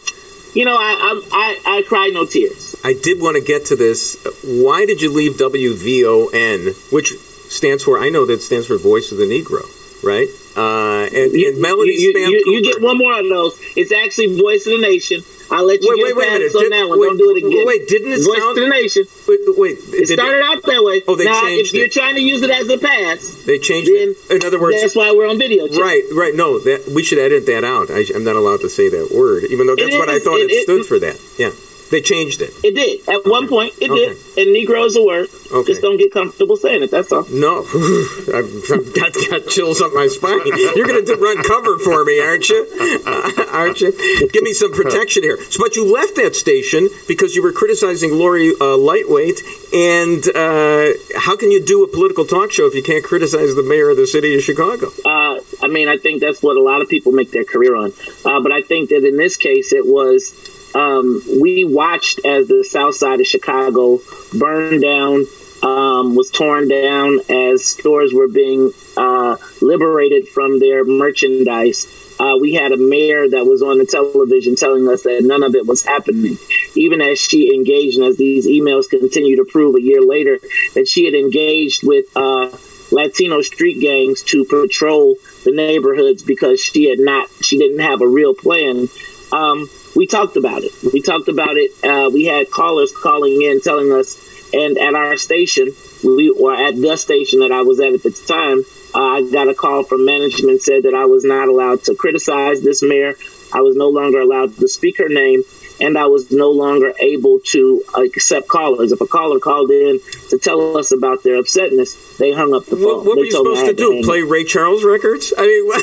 [0.54, 2.74] you know, I I'm, I, I cry no tears.
[2.82, 4.16] I did want to get to this.
[4.44, 7.12] Why did you leave WVON, which
[7.48, 9.62] stands for, I know that stands for Voice of the Negro,
[10.02, 10.28] right?
[10.56, 13.58] Uh, and, You, and Melody you, Spam you, you get one more of those.
[13.76, 15.22] It's actually Voice of the Nation.
[15.52, 16.54] I'll let you Wait, get wait, wait a minute.
[16.54, 17.00] on Did- that one.
[17.00, 17.66] wait, Don't do it again.
[17.66, 19.02] wait, didn't it Voice sound- of the Nation.
[19.26, 21.02] Wait, wait It started out that way.
[21.08, 23.90] Oh, they now, changed if you're trying to use it as a pass, They changed
[23.90, 24.42] then it.
[24.42, 25.66] In other words, that's why we're on video.
[25.66, 25.80] chat.
[25.80, 26.34] right, right.
[26.34, 27.90] No, that we should edit that out.
[27.90, 30.38] I, I'm not allowed to say that word, even though that's It what I thought
[30.38, 30.98] it, it- it- stood for.
[31.00, 31.50] That, yeah.
[31.90, 32.50] They changed it.
[32.62, 33.08] It did.
[33.08, 34.14] At one point, it Okay.
[34.14, 34.16] did.
[34.38, 35.28] And Negro is a word.
[35.52, 35.66] Okay.
[35.72, 36.90] Just don't get comfortable saying it.
[36.92, 37.26] That's all.
[37.30, 37.58] No,
[38.34, 40.40] I've, I've got, got chills up my spine.
[40.46, 42.66] You're going to run cover for me, aren't you?
[43.04, 43.90] Uh, aren't you?
[44.32, 45.36] Give me some protection here.
[45.50, 49.40] So, but you left that station because you were criticizing Lori uh, Lightweight.
[49.74, 53.62] And uh, how can you do a political talk show if you can't criticize the
[53.64, 54.88] mayor of the city of Chicago?
[55.04, 57.92] Uh, I mean, I think that's what a lot of people make their career on.
[58.24, 60.32] Uh, but I think that in this case, it was
[60.74, 64.00] um, we watched as the south side of Chicago
[64.36, 65.26] burned down,
[65.62, 71.86] um, was torn down as stores were being uh, liberated from their merchandise.
[72.18, 75.54] Uh, we had a mayor that was on the television telling us that none of
[75.54, 76.38] it was happening,
[76.74, 80.38] even as she engaged, and as these emails continue to prove a year later,
[80.74, 82.50] that she had engaged with uh,
[82.92, 88.06] Latino street gangs to patrol the neighborhoods because she had not, she didn't have a
[88.06, 88.88] real plan.
[89.32, 90.72] Um, we talked about it.
[90.92, 91.72] We talked about it.
[91.84, 94.16] Uh, we had callers calling in telling us,
[94.52, 98.10] and at our station, we or at the station that I was at at the
[98.10, 101.94] time, uh, I got a call from management said that I was not allowed to
[101.94, 103.14] criticize this mayor.
[103.52, 105.42] I was no longer allowed to speak her name,
[105.80, 108.92] and I was no longer able to accept callers.
[108.92, 112.76] If a caller called in to tell us about their upsetness, they hung up the
[112.76, 112.84] phone.
[112.84, 114.02] What, what were you supposed to do?
[114.02, 114.22] Play.
[114.22, 115.32] Ray Charles records?
[115.36, 115.82] I mean, what,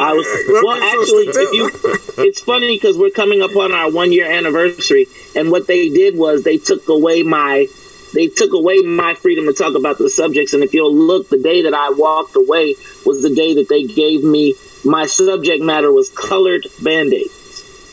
[0.00, 0.82] I was what well.
[0.82, 5.50] Actually, if you, it's funny because we're coming up on our one year anniversary, and
[5.50, 7.66] what they did was they took away my
[8.14, 10.54] they took away my freedom to talk about the subjects.
[10.54, 13.84] And if you'll look, the day that I walked away was the day that they
[13.84, 17.35] gave me my subject matter was colored band aids.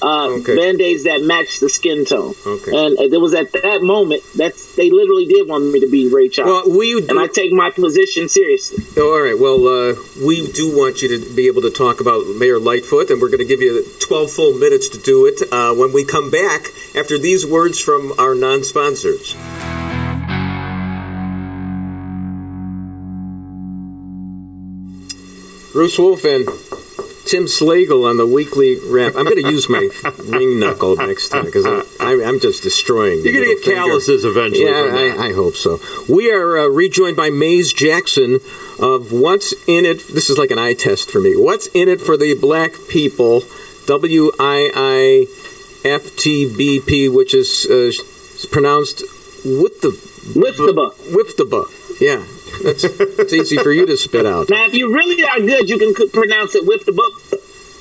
[0.04, 0.56] Uh, Okay.
[0.58, 2.72] Band aids that matched the skin tone, Okay.
[2.76, 6.28] and it was at that moment that they literally did want me to be Ray
[6.28, 8.84] Charles, Well, we do, and I take my position seriously.
[8.98, 9.40] Oh, all right.
[9.40, 13.22] Well, uh, we do want you to be able to talk about Mayor Lightfoot, and
[13.22, 16.30] we're going to give you 12 full minutes to do it uh, when we come
[16.30, 19.36] back after these words from our non sponsors.
[25.72, 26.48] Bruce Wolf and
[27.26, 29.16] Tim Slagle on the weekly wrap.
[29.16, 29.90] I'm going to use my
[30.26, 33.24] ring knuckle next time because I'm, I'm, just destroying.
[33.24, 33.82] You're going to get finger.
[33.82, 34.66] calluses eventually.
[34.66, 35.16] Yeah.
[35.18, 35.80] I, I hope so.
[36.10, 38.40] We are uh, rejoined by Maze Jackson
[38.80, 40.08] of What's in It.
[40.10, 41.36] This is like an eye test for me.
[41.36, 43.44] What's in it for the black people?
[43.88, 47.92] W I I F T B P, which is uh,
[48.52, 49.02] pronounced
[49.44, 49.92] with the
[50.36, 50.96] With the buck.
[51.12, 51.68] Wiftaba.
[52.00, 52.24] Yeah,
[52.64, 54.50] that's it's easy for you to spit out.
[54.50, 57.14] Now, if you really are good, you can pronounce it with the book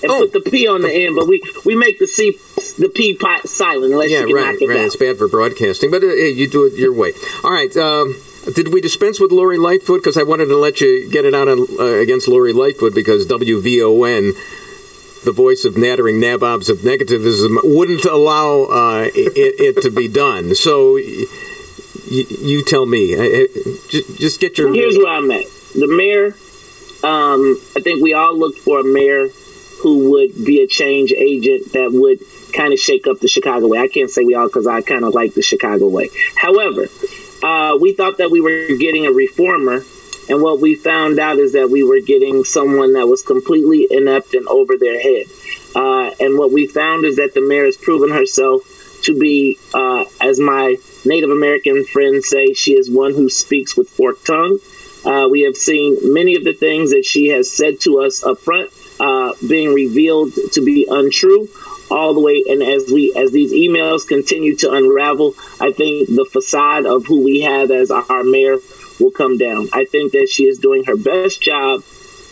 [0.02, 0.26] and Oh.
[0.28, 2.32] put the P on the end, but we, we make the C
[2.78, 4.74] the P pot silent unless Yeah, you can right, knock it right.
[4.76, 4.86] down.
[4.86, 7.12] It's bad for broadcasting, but uh, you do it your way.
[7.44, 7.74] All right.
[7.76, 8.16] Um,
[8.54, 10.00] did we dispense with Lori Lightfoot?
[10.00, 13.24] Because I wanted to let you get it out on, uh, against Lori Lightfoot because
[13.26, 14.32] WVON,
[15.24, 20.56] the voice of nattering nabobs of negativism, wouldn't allow uh, it, it to be done.
[20.56, 20.98] So
[22.20, 23.16] you tell me.
[23.16, 23.48] I- I-
[23.88, 24.72] Just, just get your.
[24.72, 25.44] Here's where I'm at.
[25.74, 26.34] The mayor,
[27.02, 29.28] um, I think we all looked for a mayor
[29.82, 32.20] who would be a change agent that would
[32.52, 33.78] kind of shake up the Chicago way.
[33.78, 36.10] I can't say we all because I kind of like the Chicago way.
[36.36, 36.88] However,
[37.42, 39.84] uh, we thought that we were getting a reformer,
[40.28, 44.34] and what we found out is that we were getting someone that was completely inept
[44.34, 45.26] and over their head.
[45.74, 48.62] Uh, and what we found is that the mayor has proven herself
[49.02, 53.88] to be, uh, as my Native American friends say, she is one who speaks with
[53.88, 54.58] forked tongue.
[55.04, 58.38] Uh, we have seen many of the things that she has said to us up
[58.38, 61.48] front uh, being revealed to be untrue
[61.90, 66.24] all the way and as we as these emails continue to unravel i think the
[66.24, 68.56] facade of who we have as our mayor
[68.98, 71.82] will come down i think that she is doing her best job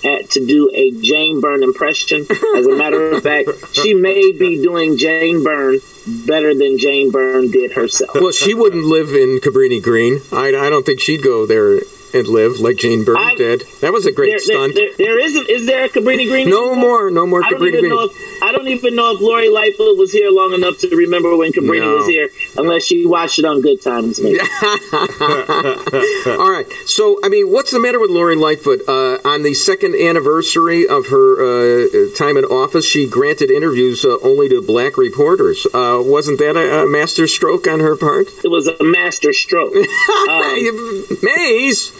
[0.04, 4.62] at to do a jane byrne impression as a matter of fact she may be
[4.62, 5.78] doing jane byrne
[6.26, 10.20] better than jane byrne did herself Well, she wouldn't live in Cabrini Green.
[10.32, 11.80] I, I don't think she'd go there
[12.14, 13.64] and live like Jane Byrne I- did.
[13.80, 14.74] That was a great there, stunt.
[14.74, 17.60] there, there, there isn't is there a cabrini green no more, no more I don't
[17.60, 17.90] Cabrini even Green.
[17.94, 21.36] know if I don't even know if Lori Lightfoot was here long enough to remember
[21.36, 21.96] when Cabrini No.
[21.96, 24.20] was here, unless she watched it on Good Times.
[24.20, 24.38] Maybe.
[24.92, 26.66] All right.
[26.86, 28.80] So, I mean, what's the matter with Lori Lightfoot?
[28.88, 34.16] Uh, on the second anniversary of her uh, time in office, she granted interviews uh,
[34.22, 35.66] only to black reporters.
[35.72, 38.26] Uh, wasn't that a, a master stroke on her part?
[38.44, 39.74] It was a master stroke.
[40.30, 41.92] Um, Maze.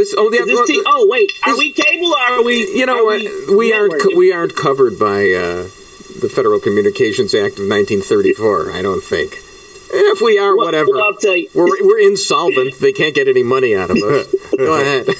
[0.00, 0.14] This.
[0.16, 0.40] Oh, yeah.
[0.40, 2.66] is this well, T- oh wait, are we cable or are we?
[2.74, 3.20] you know what?
[3.56, 4.00] We, aren't.
[4.00, 5.64] Co- we aren't covered by uh,
[6.20, 8.72] the Federal Communications Act of 1934.
[8.72, 9.38] I don't think.
[9.92, 10.92] If we are, Well, whatever.
[10.92, 11.48] well, I'll tell you.
[11.54, 12.78] We're, we're insolvent.
[12.78, 14.34] They can't get any money out of us.
[14.56, 15.06] Go ahead.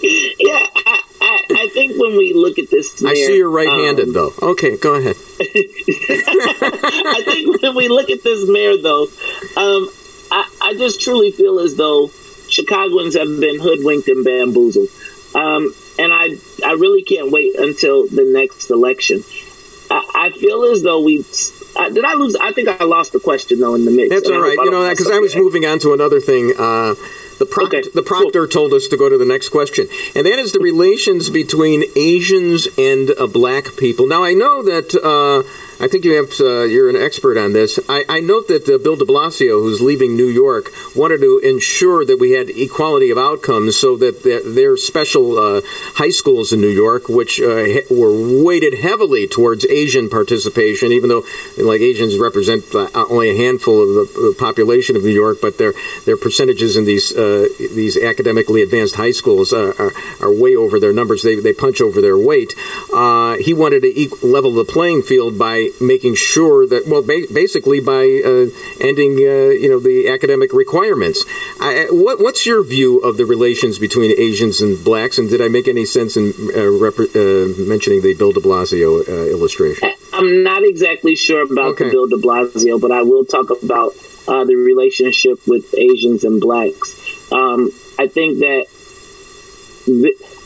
[0.00, 4.12] Yeah, I, I, I think when we look at this, I see you're right-handed, um,
[4.14, 4.32] though.
[4.40, 5.16] Okay, go ahead.
[5.40, 9.02] I think when we look at this mayor, though,
[9.56, 9.90] um,
[10.30, 12.10] I, I just truly feel as though
[12.48, 14.88] Chicagoans have been hoodwinked and bamboozled,
[15.34, 19.22] um, and I I really can't wait until the next election.
[19.90, 21.24] I, I feel as though we
[21.76, 22.04] uh, did.
[22.04, 22.36] I lose.
[22.36, 24.10] I think I lost the question though in the mix.
[24.10, 24.56] That's all right.
[24.56, 26.54] You know that because I was moving on to another thing.
[26.58, 26.94] Uh,
[27.38, 30.38] the, proct- Okay, the proctor told us to go to the next question, and that
[30.38, 34.06] is the relations between Asians and uh, black people.
[34.06, 35.48] Now I know that uh,
[35.82, 37.78] I think you have uh, you're an expert on this.
[37.88, 42.04] I, I note that uh, Bill De Blasio, who's leaving New York, wanted to ensure
[42.04, 45.60] that we had equality of outcomes, so that there are special uh,
[45.94, 51.24] high schools in New York which uh, were weighted heavily towards Asian participation, even though
[51.56, 55.58] like Asians represent uh, only a handful of the, the population of New York, but
[55.58, 55.74] their
[56.06, 57.27] their percentages in these uh,
[57.80, 61.22] these academically advanced high schools uh, are, are way over their numbers.
[61.22, 62.54] They, they punch over their weight.
[62.92, 67.26] Uh, he wanted to equal, level the playing field by making sure that well, ba-
[67.32, 68.46] basically by uh,
[68.80, 71.24] ending uh, you know the academic requirements.
[71.60, 75.18] I, what, what's your view of the relations between Asians and blacks?
[75.18, 79.06] And did I make any sense in uh, rep- uh, mentioning the Bill De Blasio
[79.08, 79.88] uh, illustration?
[80.12, 81.84] I'm not exactly sure about Okay.
[81.84, 83.92] the Bill De Blasio, but I will talk about
[84.26, 86.94] uh, the relationship with Asians and blacks.
[87.30, 88.66] Um, I think that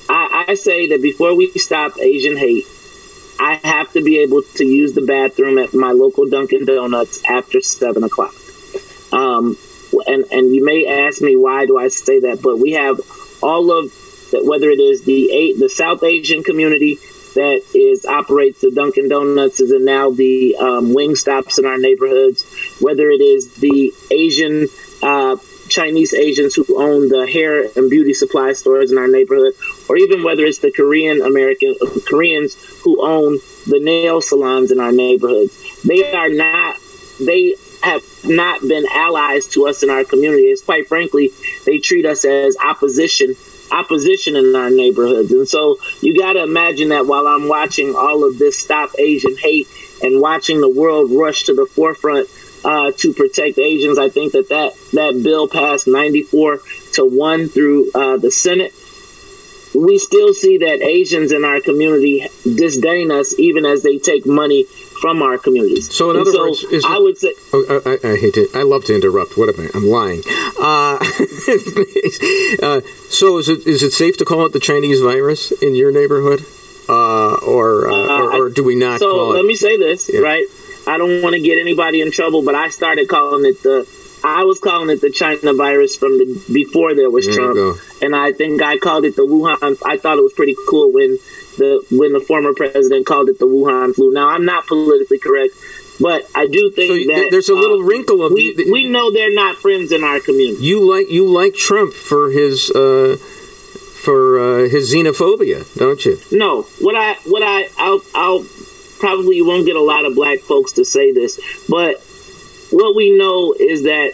[0.08, 2.66] I, I say that before we stop Asian hate,
[3.38, 7.60] I have to be able to use the bathroom at my local Dunkin' Donuts after
[7.60, 8.34] seven o'clock.
[9.12, 9.56] Um,
[10.06, 13.00] and and you may ask me why do I say that, but we have
[13.42, 13.92] all of
[14.30, 16.98] that, whether it is the A- the South Asian community
[17.34, 22.44] that is operates the Dunkin' Donuts is now the um, wing stops in our neighborhoods,
[22.80, 24.68] whether it is the Asian
[25.02, 25.36] uh,
[25.72, 29.54] Chinese Asians who own the hair and beauty supply stores in our neighborhood,
[29.88, 31.74] or even whether it's the Korean American
[32.08, 35.82] Koreans who own the nail salons in our neighborhoods.
[35.82, 36.76] They are not.
[37.20, 40.62] They have not been allies to us in our communities.
[40.62, 41.32] Quite frankly,
[41.66, 43.34] they treat us as opposition
[43.72, 45.32] opposition in our neighborhoods.
[45.32, 49.36] And so you got to imagine that while I'm watching all of this stop Asian
[49.36, 49.66] hate
[50.02, 52.28] and watching the world rush to the forefront
[52.64, 56.60] uh, to protect Asians, I think that that, that bill passed 94
[56.94, 58.72] to 1 through uh, the Senate.
[59.74, 64.64] we still see that Asians in our community disdain us even as they take money
[65.00, 65.92] from our communities.
[65.92, 68.48] So in other words, is I would say Oh, I, I, I hate to.
[68.54, 69.36] I love to interrupt.
[69.36, 69.68] What am I?
[69.74, 70.22] I'm lying.
[70.60, 70.98] Uh,
[72.62, 75.90] uh, so is it is it safe to call it the Chinese virus in your
[75.90, 76.44] neighborhood,
[76.88, 80.20] uh, or, uh, Uh, or or do we not so let me say this, Yeah.
[80.20, 80.46] right?
[80.86, 83.86] I don't want to get anybody in trouble, but I started calling it the
[84.24, 87.78] I was calling it the China virus from the before there was There Trump.
[88.00, 91.18] And I think I called it the Wuhan I thought it was pretty cool when
[91.58, 94.12] the when the former president called it the Wuhan flu.
[94.12, 95.54] Now I'm not politically correct,
[96.00, 98.88] but I do think So that there's a little uh, wrinkle of we, the- we
[98.88, 100.62] know they're not friends in our community.
[100.64, 103.16] You like you like Trump for his uh,
[104.02, 106.18] for uh, his xenophobia, don't you?
[106.30, 108.46] No, what I what I I'll, I'll
[109.02, 112.00] probably you won't get a lot of black folks to say this, but
[112.70, 114.12] what we know is that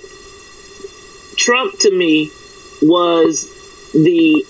[1.36, 2.32] Trump to me
[2.80, 3.44] was
[3.92, 4.46] the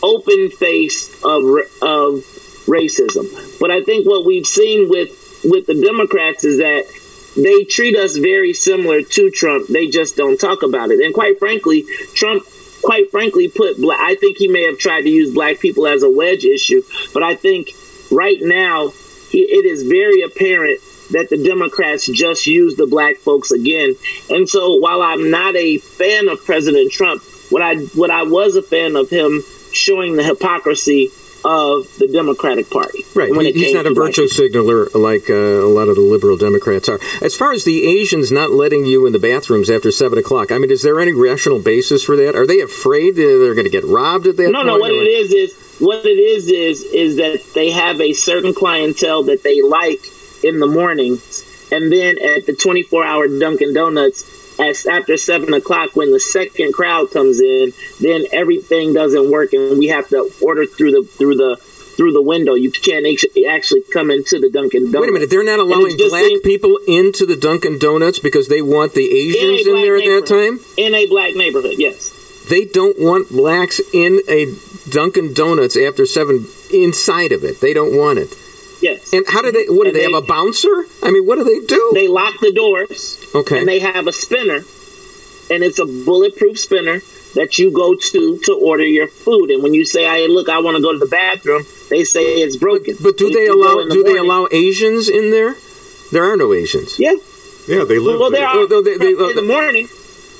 [0.00, 1.42] open face of
[1.82, 2.22] of
[2.70, 3.26] racism.
[3.58, 5.10] But I think what we've seen with
[5.44, 6.86] with the Democrats is that
[7.34, 9.66] they treat us very similar to Trump.
[9.66, 11.00] They just don't talk about it.
[11.00, 12.46] And quite frankly, Trump
[12.84, 16.04] quite frankly put black I think he may have tried to use black people as
[16.04, 17.72] a wedge issue, but I think
[18.12, 18.92] right now
[19.38, 23.94] it is very apparent that the Democrats just use the black folks again.
[24.30, 28.56] And so while I'm not a fan of President Trump, what I what I was
[28.56, 29.42] a fan of him
[29.72, 31.10] showing the hypocrisy
[31.44, 33.04] of the Democratic Party.
[33.14, 33.30] Right.
[33.30, 36.88] when He, he's not a virtue signaler like uh, a lot of the liberal Democrats
[36.88, 37.00] are.
[37.20, 40.58] As far as the Asians not letting you in the bathrooms after seven o'clock, I
[40.58, 42.34] mean, is there any rational basis for that?
[42.36, 44.66] Are they afraid that they're going to get robbed at that No, point?
[44.66, 44.78] no.
[44.78, 48.54] What or- it is is what it is is is that they have a certain
[48.54, 50.04] clientele that they like
[50.44, 54.22] in the mornings, and then at the 24-hour Dunkin' Donuts,
[54.58, 59.78] as after seven o'clock, when the second crowd comes in, then everything doesn't work, and
[59.78, 61.56] we have to order through the through the
[61.96, 62.54] through the window.
[62.54, 63.06] You can't
[63.48, 65.00] actually come into the Dunkin' Donuts.
[65.00, 68.62] Wait a minute, they're not allowing black in- people into the Dunkin' Donuts because they
[68.62, 70.60] want the Asians in black there at that time?
[70.76, 71.74] in a black neighborhood.
[71.76, 72.18] Yes.
[72.48, 74.52] They don't want blacks in a
[74.88, 77.60] Dunkin' Donuts after seven inside of it.
[77.60, 78.34] They don't want it.
[78.82, 79.12] Yes.
[79.12, 79.66] And how do they?
[79.66, 80.86] What do they, they- have a bouncer?
[81.02, 81.90] I mean, what do they do?
[81.94, 83.24] they lock the doors.
[83.34, 83.58] Okay.
[83.60, 84.60] And they have a spinner,
[85.50, 87.00] and it's a bulletproof spinner
[87.34, 89.50] that you go to to order your food.
[89.50, 92.24] And when you say, "I look, I want to go to the bathroom," they say
[92.42, 92.96] it's broken.
[93.00, 93.88] but do they if you go allow?
[93.88, 95.54] the Do they allow Asians in there?
[96.12, 97.14] There are no Asians Yeah.
[97.66, 98.40] Yeah, they live Well, there.
[98.40, 99.88] there are Oh, no, they- they- in the uh, morning.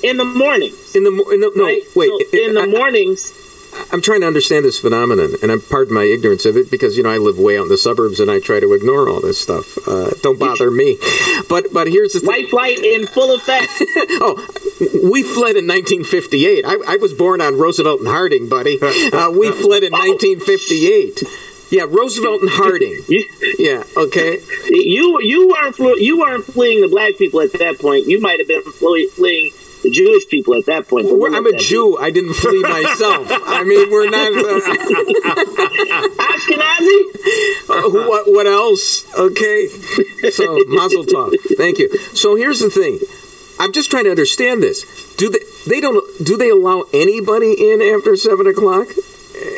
[0.03, 0.93] In the mornings.
[0.95, 1.63] in the mo- in the, no.
[1.63, 1.81] right?
[1.95, 3.31] Wait, So in the I- mornings.
[3.91, 7.03] I'm trying to understand this phenomenon, and I'm pardon my ignorance of it because you
[7.03, 9.39] know I live way out in the suburbs and I try to ignore all this
[9.39, 9.77] stuff.
[9.87, 10.97] Uh, don't bother me.
[11.47, 12.27] But but here's the thing.
[12.27, 13.71] White flight in full effect.
[14.25, 14.35] Oh,
[15.03, 16.65] we fled in 1958.
[16.65, 18.79] I, I was born on Roosevelt and Harding, buddy.
[19.13, 21.23] Uh, we fled in 1958.
[21.69, 23.01] Yeah, Roosevelt and Harding.
[23.57, 24.39] Yeah, okay.
[24.69, 28.07] you you weren't you weren't fleeing the black people at that point.
[28.07, 29.51] You might have been fleeing
[29.83, 31.07] the Jewish people at that point.
[31.07, 31.57] but I'm a.
[31.57, 31.97] Jew.
[31.97, 33.27] I didn't flee myself.
[33.29, 34.31] I mean, we're not.
[34.31, 34.59] Uh,
[36.33, 36.99] Ashkenazi.
[37.69, 39.05] Uh, what, what else?
[39.15, 39.67] Okay.
[40.31, 41.35] So, Mazel Tov.
[41.57, 41.95] Thank you.
[42.13, 42.99] So here's the thing.
[43.59, 44.83] I'm just trying to understand this.
[45.15, 45.39] Do they?
[45.67, 46.03] They don't.
[46.25, 48.87] Do they allow anybody in after seven o'clock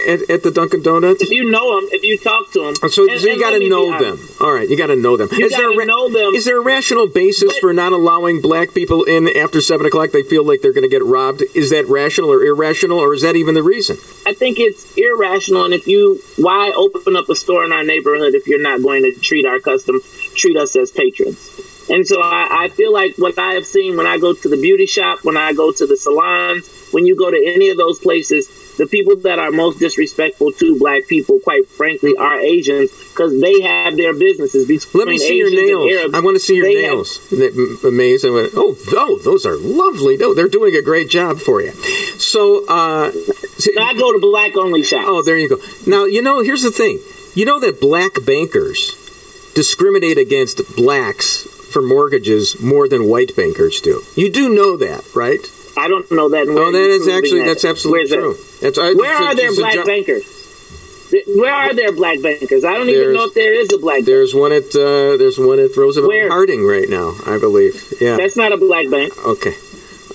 [0.08, 1.22] at, at the Dunkin' Donuts?
[1.22, 3.98] If you know them, if you talk to them, So, so you got to know
[4.00, 4.20] them.
[4.40, 5.30] All right, you got to know them.
[5.32, 6.34] You Is there a gotta know them.
[6.36, 10.12] Is there a rational basis But- for not allowing black people in after seven o'clock?
[10.12, 11.44] They feel like they're going to get robbed.
[11.54, 13.98] Is that rational or irrational, or is that even the reason?
[14.26, 15.66] I think it's irrational.
[15.66, 19.04] And if you, why open up a store in our neighborhood if you're not going
[19.04, 20.02] to treat our custom,
[20.36, 21.50] treat us as patrons?
[21.88, 24.58] And so I, I feel like what I have seen when I go to the
[24.58, 28.00] beauty shop, when I go to the salons, when you go to any of those
[28.00, 33.40] places, the people that are most disrespectful to black people, quite frankly, are Asians because
[33.42, 34.68] they have their businesses.
[34.94, 36.14] Let me see your Asians and nails.
[36.14, 37.30] I want to see your they have- nails.
[37.32, 38.26] That m- Maze.
[38.26, 40.18] I went, oh, oh, those are lovely.
[40.18, 41.72] No, they're doing a great job for you.
[42.18, 43.12] So, uh,
[43.58, 45.06] see- I go to black only shops.
[45.08, 45.58] oh, there you go.
[45.88, 47.00] Now, you know, here's the thing.
[47.34, 48.96] You know that black bankers
[49.56, 54.02] discriminate against blacks for mortgages more than white bankers do.
[54.16, 55.40] You do know that, right?
[55.78, 56.48] I don't know that.
[56.48, 58.55] Oh, that is actually that's absolutely Where's that?
[58.66, 60.24] That's I- Where are there black bankers?
[61.28, 62.64] Where are there black bankers?
[62.66, 64.06] I don't even know if there is a black bank.
[64.08, 66.30] There's one at uh, there's one at Roosevelt Where?
[66.30, 67.94] Harding right now, I believe.
[68.02, 68.18] Yeah.
[68.18, 69.14] That's not a black bank.
[69.26, 69.54] Okay.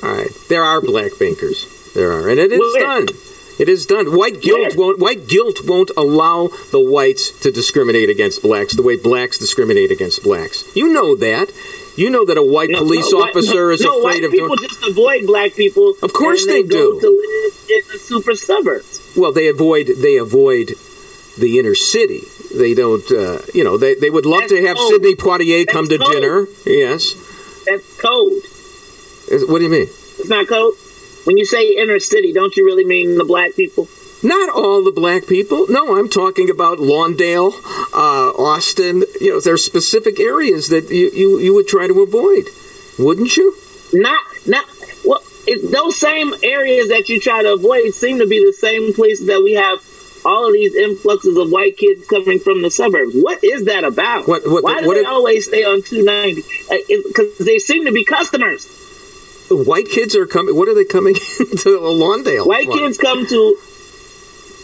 [0.03, 0.31] All right.
[0.49, 1.67] There are black bankers.
[1.95, 2.83] There are, and it is Where?
[2.83, 3.09] done.
[3.59, 4.17] It is done.
[4.17, 4.87] White guilt Where?
[4.89, 4.99] won't.
[4.99, 10.23] White guilt won't allow the whites to discriminate against blacks the way blacks discriminate against
[10.25, 10.65] blacks.
[10.75, 11.51] You know that.
[11.97, 14.31] You know that a white No, police no, officer no, is no, afraid white of
[14.31, 14.69] people doing.
[14.69, 15.95] just avoid black people.
[16.03, 17.01] Of course they go do.
[17.01, 19.13] to live in the super suburbs.
[19.17, 20.73] Well, they avoid they avoid
[21.39, 22.23] the inner city.
[22.55, 23.05] They don't.
[23.11, 24.91] Uh, you know, they, they would love That's to have code.
[24.93, 26.21] Sidney Poitier come to That's code.
[26.23, 26.47] dinner.
[26.67, 27.15] Yes.
[27.67, 28.33] That's cold.
[29.49, 29.89] What do you mean?
[29.89, 30.75] It's not cold.
[31.25, 33.89] When you say inner city, don't you really mean the black people?
[34.23, 35.67] Not all the black people.
[35.69, 37.55] No, I'm talking about Lawndale,
[37.95, 39.05] uh, Austin.
[39.21, 42.49] You know, there's specific areas that you, you, you would try to avoid,
[42.99, 43.57] wouldn't you?
[43.95, 44.67] Not not
[45.05, 45.23] well.
[45.47, 49.27] It, those same areas that you try to avoid seem to be the same places
[49.27, 49.79] that we have
[50.23, 53.15] all of these influxes of white kids coming from the suburbs.
[53.15, 54.29] What is that about?
[54.29, 56.43] What- what- Why do what they it- always stay on 290?
[57.09, 58.67] Because they seem to be customers.
[59.51, 60.55] White kids are coming.
[60.55, 62.47] What are they coming to Lawndale?
[62.47, 63.57] White kids come to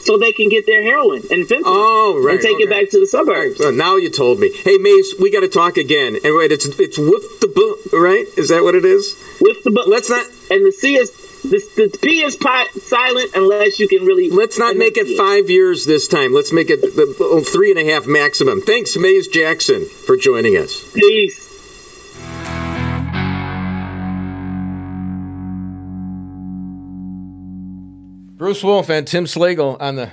[0.07, 2.35] so they can get their heroin and fentanyl Oh, right.
[2.35, 3.59] and take it back to the suburbs.
[3.59, 4.51] So now you told me.
[4.53, 6.17] Hey, Maze, we got to talk again.
[6.25, 8.27] And wait, it's it's with the book, right?
[8.37, 9.17] Is that what it is?
[9.41, 11.11] With the bu- Let's not and the C is
[11.43, 14.31] the, the P is pi- silent unless you can really.
[14.31, 16.33] let's not make it five years this time.
[16.33, 18.61] Let's make it the, oh, three and a half maximum.
[18.63, 20.85] Thanks, Maze Jackson, for joining us.
[20.95, 21.46] Peace.
[28.37, 30.11] Bruce Wolf and Tim Slagle on the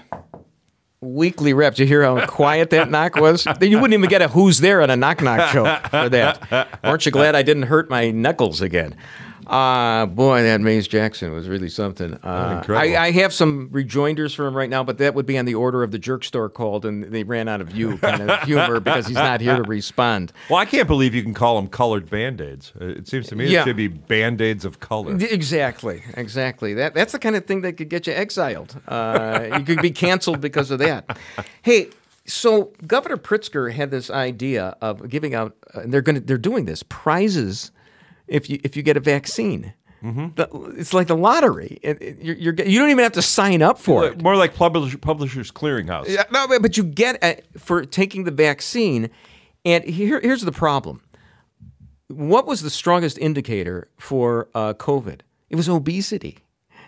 [1.02, 1.76] weekly wrap.
[1.76, 3.46] Did you hear how quiet that knock was?
[3.62, 6.80] You wouldn't even get a who's there on a knock knock joke for that.
[6.86, 8.96] Aren't you glad I didn't hurt my knuckles again?
[9.48, 12.14] Uh, boy, that Maze Jackson was really something.
[12.24, 12.64] Uh.
[12.70, 15.56] I, I have some rejoinders for him right now, but that would be on the
[15.56, 18.80] order of the jerk store called, and they ran out of you kind of humor
[18.80, 20.32] because he's not here to respond.
[20.50, 22.74] Well, I can't believe you can call them colored band-aids.
[22.80, 23.62] Uh, It seems to me Yeah.
[23.62, 25.16] it should be band-aids of color.
[25.20, 26.74] Exactly, exactly.
[26.74, 28.80] That that's the kind of thing that could get you exiled.
[28.88, 31.18] Uh, you could be canceled because of that.
[31.62, 31.90] Hey,
[32.26, 36.38] so Governor Pritzker had this idea of giving out, uh, and they're going to they're
[36.38, 37.72] doing this prizes
[38.34, 39.74] if you if you get a vaccine.
[40.36, 41.78] The- it's like the lottery.
[41.82, 44.22] It- it- you're, you're, you don't even have to sign up for it.
[44.22, 46.10] More like publish, Publishers Clearinghouse.
[46.10, 49.10] Yeah, no, but- you get uh, for taking the vaccine,
[49.64, 51.00] and here, here's the problem.
[52.10, 55.22] What was the strongest indicator for uh, COVID?
[55.50, 56.40] It was obesity.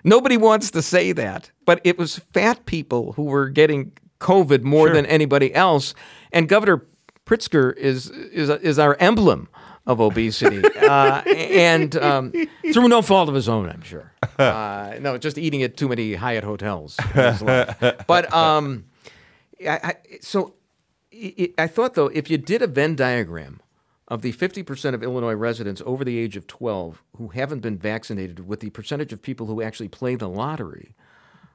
[0.04, 4.90] Nobody wants to say that, but it was fat people who were getting COVID more
[4.94, 5.96] than anybody else.
[6.34, 6.86] And Governor
[7.26, 9.48] Pritzker is is is our emblem
[9.88, 12.34] of obesity, uh, and um,
[12.74, 14.12] through no fault of his own, I'm sure.
[14.40, 16.98] Uh, no, just eating at too many Hyatt hotels.
[17.14, 17.78] in his life.
[18.06, 18.86] But um,
[19.62, 20.56] I, I, so
[21.14, 23.62] I I thought though, if you did a Venn diagram
[24.08, 28.48] of the 50% of Illinois residents over the age of 12 who haven't been vaccinated
[28.48, 30.96] with the percentage of people who actually play the lottery,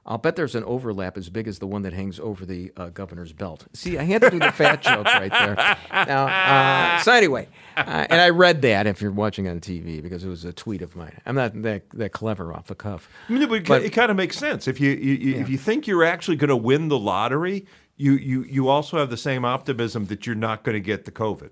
[0.03, 2.89] I'll bet there's an overlap as big as the one that hangs over the uh,
[2.89, 3.67] governor's belt.
[3.73, 5.55] See, I had to do the fat joke right there.
[5.91, 7.47] Now, uh, so anyway,
[7.77, 10.81] uh, and I read that if you're watching on TV because it was a tweet
[10.81, 11.19] of mine.
[11.27, 13.07] I'm not that, that clever off the cuff.
[13.29, 15.57] I mean, but, But- it kind of makes sense if you, you, you if you
[15.59, 19.45] think you're actually going to win the lottery, you, you you also have the same
[19.45, 21.51] optimism that you're not going to get the COVID.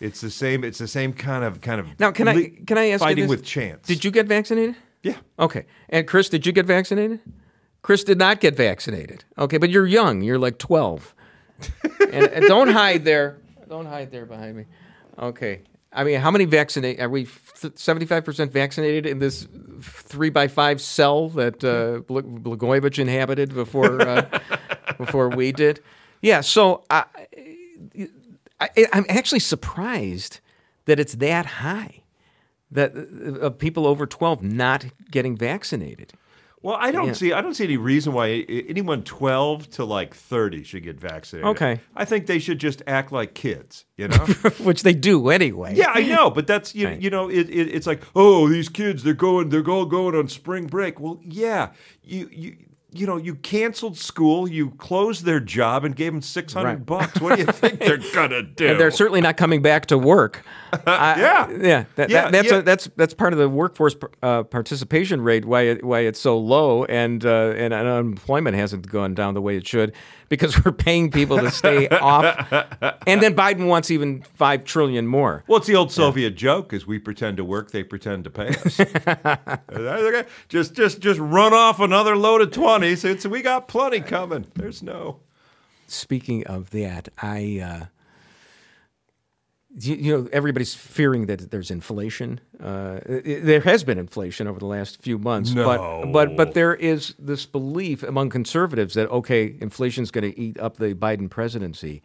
[0.00, 0.64] It's the same.
[0.64, 2.00] It's the same kind of kind of.
[2.00, 3.30] Now, can I can I ask you fighting this?
[3.30, 3.86] with chance?
[3.86, 4.74] Did you get vaccinated?
[5.02, 5.16] Yeah.
[5.38, 5.66] Okay.
[5.88, 7.20] And Chris, did you get vaccinated?
[7.86, 9.24] Chris did not get vaccinated.
[9.38, 10.20] Okay, but you're young.
[10.20, 11.14] You're like 12.
[12.00, 13.38] and, and don't hide there.
[13.68, 14.64] Don't hide there behind me.
[15.16, 15.60] Okay.
[15.92, 17.00] I mean, how many vaccinated?
[17.00, 17.28] Are we
[17.76, 19.46] seventy-five percent vaccinated in this
[19.80, 24.40] three by five cell that uh, Bl- Blagojevich inhabited before uh,
[24.98, 25.80] before we did?
[26.20, 26.40] Yeah.
[26.40, 27.04] So I,
[28.60, 30.40] I, I'm actually surprised
[30.86, 32.02] that it's that high.
[32.68, 36.14] That uh, people over twelve not getting vaccinated.
[36.66, 37.12] Well, I don't Yeah.
[37.12, 37.32] see.
[37.32, 41.46] I don't see any reason why anyone 12 to like 30 should get vaccinated.
[41.50, 41.78] Okay.
[41.94, 43.84] I think they should just act like kids.
[43.96, 44.16] You know.
[44.64, 45.74] which they do anyway.
[45.76, 47.00] Yeah, I know, but that's you, Right.
[47.00, 50.26] you know it, it, it's like oh these kids they're going they're all going on
[50.28, 50.98] spring break.
[50.98, 51.68] Well, yeah,
[52.02, 52.56] you you
[52.92, 56.86] you know you canceled school, you closed their job and gave them six hundred Right.
[56.86, 57.20] bucks.
[57.20, 58.66] What do you think they're gonna do?
[58.68, 60.42] And they're certainly not coming back to work.
[60.86, 61.50] I- Yeah.
[61.50, 62.58] yeah, that, Yeah, that, that's yeah.
[62.58, 66.38] A, that's that's part of the workforce uh, participation rate why it, why it's so
[66.38, 69.92] low and uh, and unemployment hasn't gone down the way it should
[70.28, 72.24] because we're paying people to stay off,
[73.06, 75.44] and then Biden wants even five trillion more.
[75.46, 78.48] well, it's the old Soviet joke: is we pretend to work, they pretend to pay
[78.48, 78.76] us.
[80.48, 83.04] Just just just run off another load of twenties.
[83.04, 84.46] It's we got plenty coming.
[84.54, 85.20] There's no.
[85.86, 87.60] Speaking of that, I.
[87.62, 87.86] Uh,
[89.78, 92.40] you, you know, everybody's fearing that there's inflation.
[92.62, 96.74] Uh, i- there has been inflation over the last few months, but but but there
[96.74, 101.28] is this belief among conservatives that okay, inflation is going to eat up the Biden
[101.28, 102.02] presidency.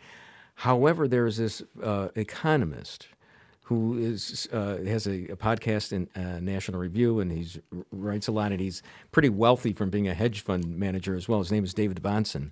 [0.56, 3.08] However, there is this uh, economist
[3.64, 7.48] who is uh, has a, a podcast in uh, National Review, and he
[7.92, 11.40] writes a lot, and he's pretty wealthy from being a hedge fund manager as well.
[11.40, 12.52] His name is David Bahnsen,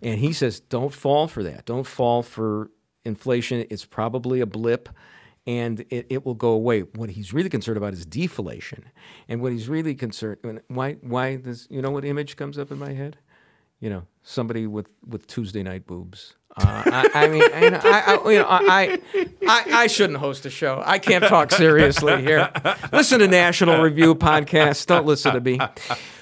[0.00, 1.66] and he says, "Don't fall for that.
[1.66, 2.70] Don't fall for
[3.04, 3.66] inflation.
[3.70, 4.88] It's probably a blip."
[5.46, 6.80] And it, it will go away.
[6.80, 8.84] What he's really concerned about is deflation,
[9.28, 10.62] and what he's really concerned.
[10.68, 10.94] Why?
[11.02, 13.18] Why does you know what image comes up in my head?
[13.78, 16.36] You know, somebody with with Tuesday night boobs.
[16.56, 19.00] Uh, I, I, mean, I, I, you know, I,
[19.46, 20.80] I, I shouldn't host a show.
[20.86, 22.48] I can't talk seriously here.
[22.92, 24.86] Listen to National Review podcasts.
[24.86, 25.58] Don't listen to me.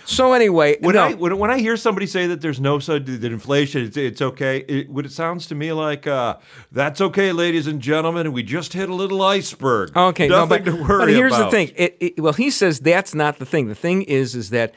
[0.05, 1.03] So anyway, when no.
[1.03, 4.21] I when, when I hear somebody say that there's no such that inflation, it's, it's
[4.21, 4.59] okay.
[4.59, 6.39] It, what it sounds to me like, uh,
[6.73, 9.97] that's okay, ladies and gentlemen, we just hit a little iceberg.
[9.97, 11.51] Okay, nothing no, but, to worry but here's about.
[11.51, 11.73] the thing.
[11.77, 13.69] It, it, well, he says that's not the thing.
[13.69, 14.75] The thing is, is that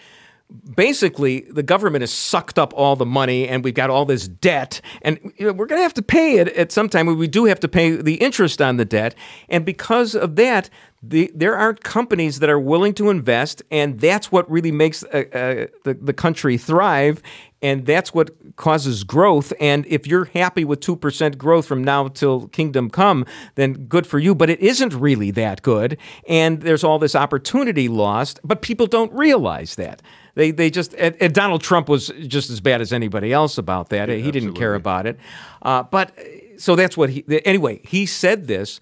[0.75, 4.79] basically the government has sucked up all the money and we've got all this debt
[5.01, 7.07] and you know, we're going to have to pay it at some time.
[7.17, 9.15] We do have to pay the interest on the debt.
[9.49, 10.69] And because of that
[11.01, 15.23] the, there aren't companies that are willing to invest and that's what really makes uh,
[15.33, 17.21] uh, the, the country thrive
[17.61, 19.51] and that's what causes growth.
[19.59, 23.25] And if you're happy with 2% growth from now till kingdom come
[23.55, 24.35] then good for you.
[24.35, 25.97] But it isn't really that good.
[26.27, 30.01] And there's all this opportunity lost but people don't realize that
[30.35, 33.89] they they just and, and Donald Trump was just as bad as anybody else about
[33.89, 34.09] that.
[34.09, 35.17] he didn't care about it.
[35.61, 36.11] Uh, but
[36.57, 37.81] so that's what he anyway.
[37.83, 38.79] He said this.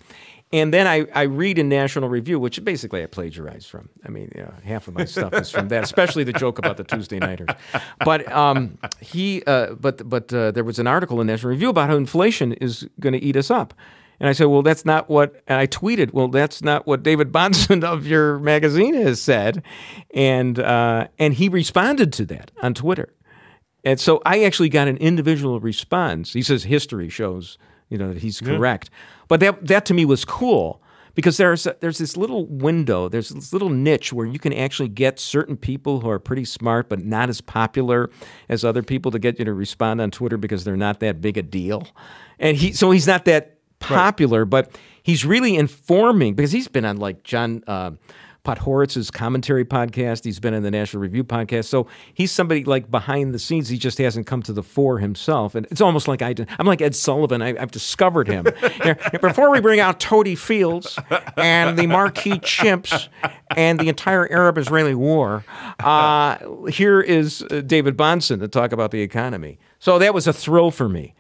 [0.51, 3.89] And then I, I read in National Review, which basically I plagiarized from.
[4.05, 6.77] I mean, you know, half of my stuff is from that, especially the joke about
[6.77, 7.49] the Tuesday nighters.
[8.05, 11.89] But um, he, uh, but but uh, there was an article in National Review about
[11.89, 13.73] how inflation is going to eat us up.
[14.19, 17.31] And I said, well, that's not what, and I tweeted, well, that's not what David
[17.31, 19.63] Bahnsen of your magazine has said.
[20.13, 23.13] And, uh, and he responded to that on Twitter.
[23.83, 26.33] And so I actually got an individual response.
[26.33, 27.57] He says history shows,
[27.89, 28.89] you know, that he's correct.
[29.27, 30.81] But that, that to me was cool
[31.15, 35.19] because there's there's this little window, there's this little niche where you can actually get
[35.19, 38.09] certain people who are pretty smart but not as popular
[38.49, 41.37] as other people to get you to respond on Twitter because they're not that big
[41.37, 41.87] a deal.
[42.39, 43.52] And he so he's not that
[43.83, 47.91] popular, but he's really informing because he's been on like John uh,
[48.43, 50.25] Podhoretz's commentary podcast.
[50.25, 51.65] He's been in the National Review podcast.
[51.65, 53.69] So he's somebody like behind the scenes.
[53.69, 55.55] He just hasn't come to the fore himself.
[55.55, 57.41] And it's almost like I, I'm like Ed Sullivan.
[57.41, 58.45] I, have discovered him.
[58.83, 60.99] Here, before we bring out Totie Fields
[61.37, 63.07] and the Marquis Chimps
[63.55, 65.45] and the entire Arab-Israeli war,
[65.79, 69.57] uh, here is uh, David Bahnsen to talk about the economy.
[69.79, 71.15] So that was a thrill for me.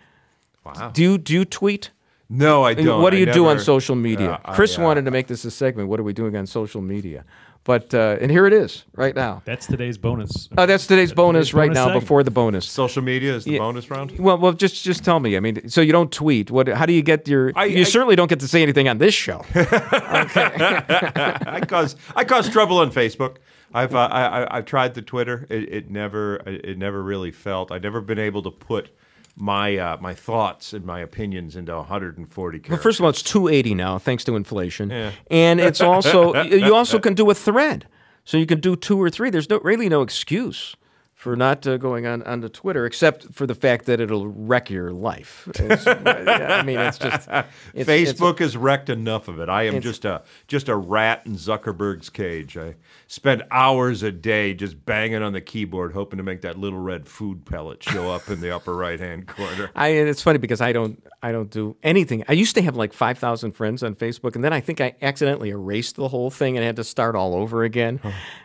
[0.65, 0.91] Wow.
[0.93, 1.91] Do do you tweet?
[2.35, 3.01] No, I don't.
[3.01, 4.31] What do I you do on social media?
[4.31, 5.89] Uh, I, Chris uh, wanted to make this a segment.
[5.89, 7.25] What are we doing on social media?
[7.65, 9.41] But uh, and here it is right now.
[9.45, 10.49] That's today's bonus.
[10.57, 12.01] Oh, that's today's bonus today's right bonus now segment.
[12.03, 12.65] before the bonus.
[12.67, 13.59] Social media is the Yeah.
[13.59, 14.19] bonus round.
[14.19, 15.37] Well, well, just just tell me.
[15.37, 16.51] I mean, so you don't tweet.
[16.51, 16.67] What?
[16.67, 17.53] How do you get your?
[17.55, 19.45] I- you I- certainly don't get to say anything on this show.
[19.55, 23.37] I cause I cause trouble on Facebook.
[23.73, 25.47] I've uh, I, I, I've tried the Twitter.
[25.49, 27.71] It, it never it never really felt.
[27.71, 28.89] I've never been able to put
[29.35, 32.71] my uh, my thoughts and my opinions into 140 characters.
[32.71, 34.91] Well, first of all, it's 280 now, thanks to inflation,
[35.31, 37.87] and it's also you also can do a thread,
[38.23, 39.29] so you can do two or three.
[39.29, 40.75] There's no really no excuse
[41.23, 44.91] for not uh, going on onto Twitter, except for the fact that it'll wreck your
[44.91, 45.47] life.
[45.57, 47.29] I mean, it's just
[47.73, 49.47] it's, it's- Facebook has wrecked enough of it.
[49.47, 52.57] I am just a just a rat in Zuckerberg's cage.
[52.57, 52.75] I
[53.07, 57.07] spend hours a day just banging on the keyboard, hoping to make that little red
[57.07, 59.71] food pellet show up in the upper right hand corner.
[59.75, 62.25] I, and it's funny because I don't I don't do anything.
[62.27, 64.93] I used to have like five thousand friends on Facebook, and then I think I
[65.01, 68.01] accidentally erased the whole thing and had to start all over again.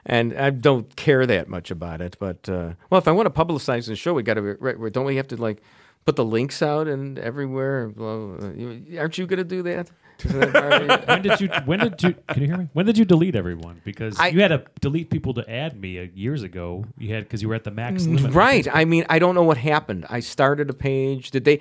[0.06, 2.16] And I don't care that much about it.
[2.20, 5.04] But uh, well, if I want to publicize the show, we got to right, don't
[5.06, 5.62] we have to like
[6.04, 7.92] put the links out and everywhere?
[7.98, 9.90] Uh, you- aren't you going to do that?
[10.24, 11.06] That part of it?
[11.08, 11.48] when did you?
[11.64, 12.14] When did you?
[12.28, 12.68] Can you hear me?
[12.72, 13.80] When did you delete everyone?
[13.84, 16.84] Because I- you had to delete people to add me uh, years ago.
[16.98, 18.32] You had because you were at the max limit.
[18.34, 18.66] Right.
[18.72, 20.06] I mean, I don't know what happened.
[20.10, 21.30] I started a page.
[21.30, 21.60] Did they?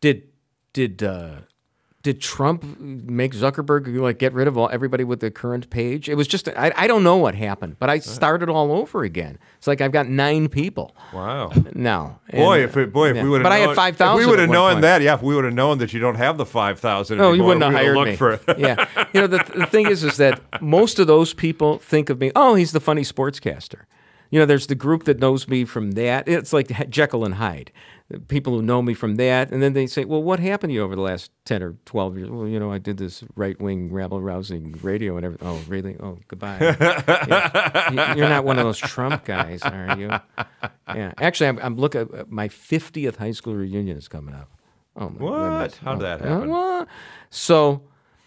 [0.00, 0.24] Did
[0.72, 1.42] did uh,
[2.02, 6.08] did Trump make Zuckerberg like get rid of all everybody with the current page?
[6.08, 8.10] It was just I, I don't know what happened, but I uh-huh.
[8.10, 9.38] started all over again.
[9.58, 11.52] It's like I've got nine people Wow.
[11.74, 12.20] now.
[12.32, 13.22] Boy, And, if it, boy, if yeah.
[13.22, 14.24] we would have, but I had five thousand.
[14.24, 16.38] We would have known that, yeah, if we would have known that you don't have
[16.38, 17.20] the five thousand.
[17.20, 18.16] Oh, you wouldn't have hired me.
[18.16, 18.42] For it.
[18.58, 22.18] yeah, you know the, the thing is, is that most of those people think of
[22.18, 22.32] me.
[22.34, 23.82] Oh, he's the funny sportscaster.
[24.30, 26.26] You know, there's the group that knows me from that.
[26.26, 27.70] It's like Jekyll and Hyde.
[28.28, 30.82] People who know me from that, and then they say, "Well, what happened to you
[30.82, 33.90] over the last ten or twelve years?" Well, you know, I did this right wing,
[33.90, 35.46] rabble rousing radio and everything.
[35.48, 35.96] Oh, really?
[35.98, 36.58] Oh, goodbye.
[37.28, 37.90] Yeah.
[37.90, 40.10] You- You're not one of those Trump guys, are you?
[40.94, 41.12] Yeah.
[41.18, 42.02] Actually, I'm, I'm looking.
[42.14, 44.50] At my 50th high school reunion is coming up.
[44.96, 45.38] Oh my What?
[45.38, 45.76] goodness.
[45.78, 46.48] How'd that Uh, happen?
[46.50, 46.86] well,
[47.30, 47.82] So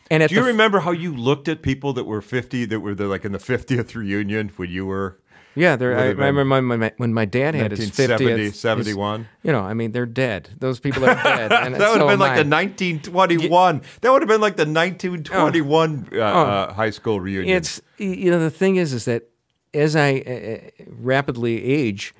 [0.09, 2.95] And Do you the, remember how you looked at people that were 50 that were
[2.95, 5.19] the, like in the 50th reunion when you were
[5.55, 8.53] Yeah, they're, I, I remember my, my, when my dad had his 1970, 50th.
[8.55, 9.27] 71?
[9.43, 10.49] You know, I mean, they're dead.
[10.59, 11.51] Those people are dead.
[11.53, 12.61] And That would have been like the I.
[12.65, 13.81] 1921.
[14.01, 16.19] That would have been like the 1921 uh, Oh.
[16.21, 17.55] uh, high school reunion.
[17.55, 19.29] It's you know the thing is is that
[19.73, 22.13] as I uh, rapidly age,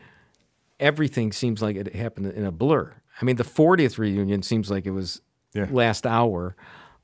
[0.80, 2.94] everything seems like it happened in a blur.
[3.22, 5.22] I mean, the 40th reunion seems like it was
[5.54, 5.68] Yeah.
[5.72, 6.56] last hour.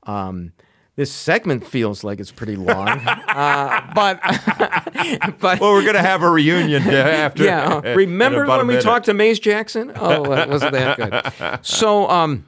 [0.04, 0.52] Um,
[0.96, 4.20] this segment feels like it's pretty long, uh, but
[5.40, 7.44] but well, we're going to have a reunion after.
[7.44, 7.76] yeah.
[7.76, 8.82] uh, remember when we minute.
[8.82, 9.92] talked to Maze Jackson?
[9.96, 11.64] Oh, that wasn't that good.
[11.64, 12.44] So, um,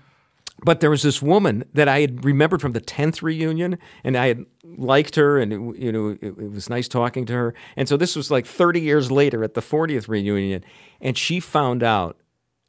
[0.62, 4.28] but there was this woman that I had remembered from the tenth reunion, and I
[4.28, 4.45] had
[4.76, 7.55] liked her, and it, you know, it, it was nice talking to her.
[7.76, 10.64] And so this was like thirty years later at the fortieth reunion,
[11.01, 12.18] and she found out.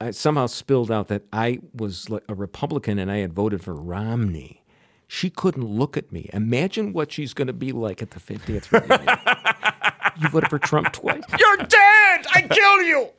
[0.02, 4.62] I somehow spilled out that I was a Republican and I had voted for Romney.
[5.08, 6.30] She couldn't look at me.
[6.34, 9.18] Imagine what she's going to be like at the 50th reunion.
[10.18, 11.24] You voted for Trump twice.
[11.38, 12.26] You're dead.
[12.34, 13.10] I kill you.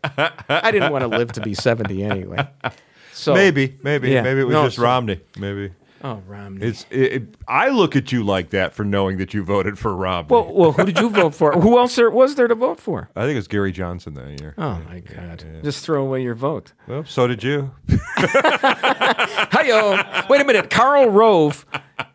[0.49, 2.49] I didn't want to live to be 70 anyway.
[3.13, 4.23] So Maybe, maybe, Yeah.
[4.23, 5.21] maybe it was No, just so- Romney.
[5.39, 5.73] Maybe
[6.05, 6.67] Oh, Romney.
[6.67, 6.85] it's.
[6.91, 10.29] It, it- I look at you like that for knowing that you voted for Romney.
[10.31, 11.53] well, well, who did you vote for?
[11.53, 13.09] Who else there was there to vote for?
[13.17, 14.55] I think it was Gary Johnson that year.
[14.59, 15.45] Oh my God!
[15.65, 16.73] Just throw away your vote.
[16.87, 17.71] Well, so did you.
[18.77, 20.29] Hiyo.
[20.29, 20.71] Wait a minute.
[20.71, 21.65] Karl Rove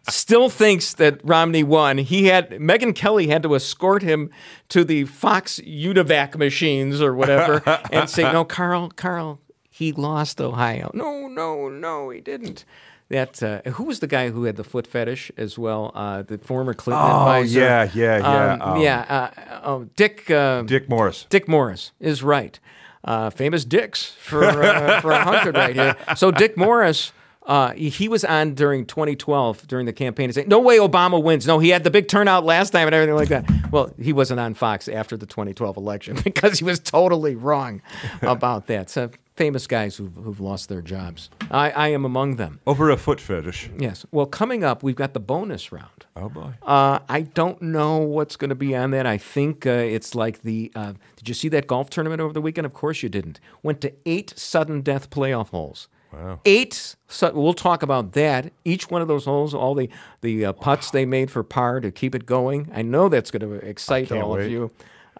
[0.10, 1.98] still thinks that Romney won.
[1.98, 4.30] He had Megyn Kelly had to escort him
[4.70, 7.62] to the Fox Univac machines or whatever
[7.92, 12.66] and say, "No, Carl, Carl, he lost Ohio." No, no, no, he didn't.
[13.12, 15.92] That uh, who was the guy who had the foot fetish as well?
[15.94, 17.60] Uh, the former Clinton Oh, advisor.
[17.60, 18.54] yeah, yeah, yeah.
[18.54, 19.32] Um, Um, yeah.
[19.36, 20.32] Uh, oh, Dick.
[20.32, 21.26] Uh, Dick Morris.
[21.30, 22.58] Dick Morris is right.
[23.04, 25.98] Uh, famous dicks for uh, for a hundred right here.
[26.16, 27.12] So Dick Morris,
[27.48, 31.48] uh, he, was on during 2012 during the campaign and saying, "No way Obama wins."
[31.48, 33.72] No, he had the big turnout last time and everything like that.
[33.72, 37.82] Well, he wasn't on Fox after the 2012 election because he was totally wrong
[38.22, 38.90] about that.
[38.92, 39.10] So
[39.42, 41.32] famous guys who've, who've lost their jobs.
[41.50, 42.60] I, I am among them.
[42.68, 43.72] Over a foot fetish.
[43.76, 44.06] Yes.
[44.12, 46.06] Well, coming up, we've got the bonus round.
[46.16, 46.54] Oh boy.
[46.62, 49.08] Uh, I don't know what's going to be on that.
[49.08, 50.72] I think uh, it's like the.
[50.76, 52.68] Uh, did you see that golf tournament over the weekend?
[52.68, 53.40] Of course you didn't.
[53.64, 55.88] Went to eight sudden death playoff holes.
[56.14, 56.40] Wow.
[56.46, 56.96] Eight.
[57.08, 58.54] Su- we'll talk about that.
[58.64, 59.90] Each one of those holes, all the
[60.22, 62.70] the uh, putts they made for par to keep it going.
[62.76, 64.70] I know that's going to excite all of you.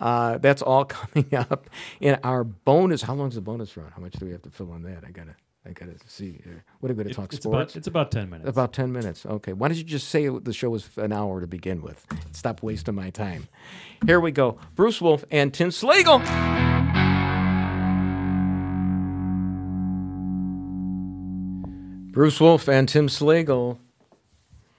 [0.02, 1.70] Uh, that's all coming up
[2.02, 3.04] in our bonus.
[3.04, 3.92] How long's the bonus run?
[3.96, 5.04] How much do we have to fill on that?
[5.08, 5.36] I gotta.
[5.64, 6.42] I gotta see.
[6.44, 6.64] here.
[6.80, 7.74] What are we going to talk it's sports?
[7.74, 8.50] about it's about ten minutes.
[8.50, 9.28] About 10 minutes.
[9.28, 9.54] Okay.
[9.54, 12.04] Why did you just say the show was an hour to begin with?
[12.32, 13.48] Stop wasting my time.
[14.08, 14.58] Here we go.
[14.74, 16.20] Bruce Wolf and Tim Slagle.
[22.12, 23.78] Bruce Wolf and Tim Slagle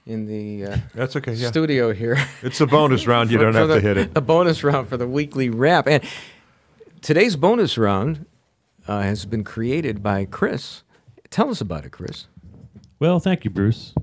[0.06, 1.32] in the uh, That's okay.
[1.34, 1.48] Yeah.
[1.48, 2.18] studio here.
[2.42, 3.30] It's a bonus round.
[3.30, 4.10] You don't for have the- to hit it.
[4.16, 5.86] A bonus round for the weekly wrap.
[5.86, 6.02] And
[7.00, 8.26] today's bonus round
[8.88, 10.82] uh, has been created by Chris.
[11.30, 12.26] Tell us about it, Chris.
[12.98, 13.94] Well, thank you, Bruce.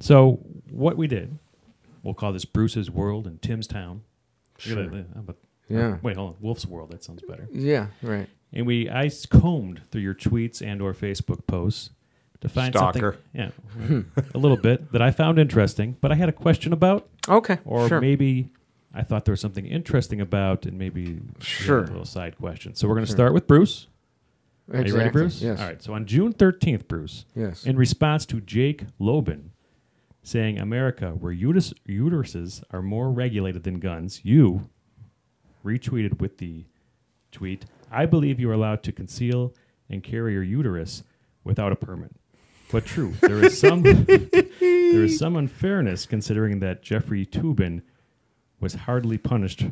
[0.00, 0.40] So
[0.70, 1.38] what we did,
[2.02, 4.02] we'll call this Bruce's World and Tim's Town.
[4.66, 5.36] Look at that, uh, but-
[5.68, 5.98] Yeah.
[6.02, 6.36] Wait, hold on.
[6.40, 6.90] Wolf's World.
[6.90, 7.48] That sounds better.
[7.52, 8.28] Yeah, right.
[8.52, 11.90] And we I combed through your tweets and or Facebook posts
[12.40, 13.18] to find Stalker.
[13.34, 14.04] something.
[14.14, 17.58] Yeah, a little bit that I found interesting, but I had a question about, Okay.
[17.64, 18.00] or sure.
[18.00, 18.50] maybe
[18.94, 21.80] I thought there was something interesting about, and maybe Sure.
[21.84, 22.74] a little side question.
[22.74, 23.86] So we're going to start with Bruce.
[24.72, 25.40] Are you ready, Bruce?
[25.40, 25.60] Yes.
[25.60, 25.82] All right.
[25.82, 27.64] So on June 13th, Bruce, Yes.
[27.64, 29.52] in response to Jake Lobin
[30.22, 34.68] saying America, where uterus, uteruses are more regulated than guns, you
[35.64, 36.64] retweeted with the
[37.32, 39.54] tweet, I believe you are allowed to conceal
[39.88, 41.04] and carry your uterus
[41.44, 42.10] without a permit.
[42.72, 47.82] But true, there is some there is some unfairness considering that Jeffrey Tubin
[48.60, 49.64] was hardly punished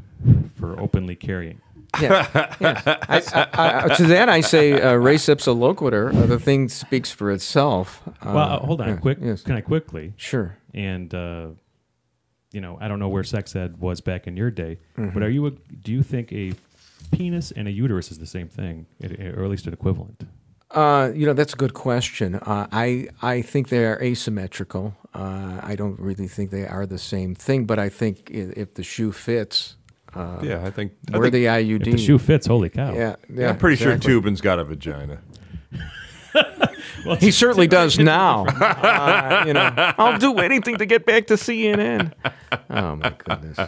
[0.55, 1.61] for openly carrying.
[2.01, 2.26] yeah,
[2.61, 2.82] yeah.
[3.09, 3.22] I,
[3.53, 6.14] I, I, to that I say, uh, res ipsa loquitur.
[6.14, 8.03] Uh, the thing speaks for itself.
[8.07, 9.18] Uh, Well, uh, hold on, yeah, quick.
[9.20, 9.42] Yes.
[9.42, 10.12] Can I quickly?
[10.16, 10.57] Sure.
[10.72, 11.49] and uh,
[12.53, 15.11] you know, I don't know where sex ed was back in your day, Mm-hmm.
[15.14, 15.47] but are you?
[15.47, 16.53] A, do you think a
[17.11, 20.22] penis and a uterus is the same thing, or at least an equivalent?
[20.74, 22.34] Uh, you know, that's a good question.
[22.34, 24.94] Uh, I I think they are asymmetrical.
[25.14, 28.74] Uh, I don't really think they are the same thing, but I think i- if
[28.74, 29.76] the shoe fits,
[30.14, 30.92] uh, Yeah, I think.
[31.12, 31.86] I where think the IUD.
[31.86, 32.92] If the shoe fits, holy cow!
[32.94, 33.50] Yeah, yeah.
[33.50, 34.10] I'm pretty exactly.
[34.12, 35.18] sure Toobin's got a vagina.
[37.06, 38.46] Well, He certainly does now.
[38.60, 42.12] Uh, you know, I'll do anything to get back to CNN.
[42.70, 43.58] Oh my goodness!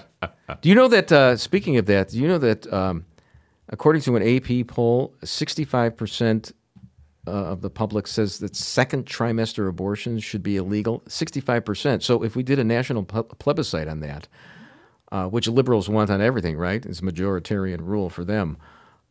[0.60, 1.12] Do you know that?
[1.12, 2.66] Uh, speaking of that, do you know that?
[2.72, 3.04] Um,
[3.68, 6.52] according to an AP poll, sixty-five percent
[7.26, 11.00] uh, of the public says that second trimester abortions should be illegal.
[11.08, 12.02] 65%.
[12.02, 14.28] So if we did a national plebiscite on that,
[15.12, 16.84] uh, which liberals want on everything, right?
[16.84, 18.56] It's majoritarian rule for them.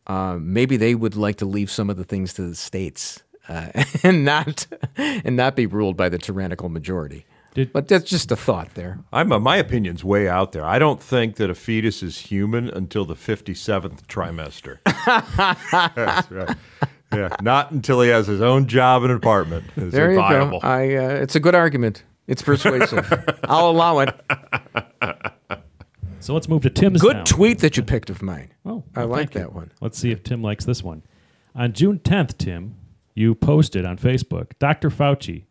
[0.08, 3.70] Uh, maybe they would like to leave some of the things to the states uh,
[4.04, 7.26] and not and not be ruled by the tyrannical majority.
[7.56, 9.00] Did- but that's just a thought there.
[9.14, 10.66] I'm uh, my opinion's way out there.
[10.66, 14.80] I don't think that a fetus is human until the 57th trimester.
[15.96, 16.58] That's right.
[17.14, 19.66] Yeah, not until he has his own job and apartment.
[19.78, 20.60] Is There it you viable.
[20.60, 20.68] go.
[20.68, 22.04] I, uh, it's a good argument.
[22.28, 23.08] It's persuasive.
[23.44, 24.14] I'll allow it.
[26.20, 27.02] So let's move to Tim's.
[27.02, 27.26] Good town.
[27.26, 28.50] tweet that you picked of mine.
[28.66, 29.40] Oh, I like thank you.
[29.42, 29.72] that one.
[29.82, 31.04] Let's see if Tim likes this one.
[31.54, 32.76] On June 10th, Tim,
[33.14, 34.90] you posted on Facebook Dr.
[34.90, 35.46] Fauci,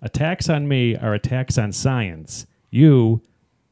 [0.00, 2.46] attacks on me are attacks on science.
[2.70, 3.20] You,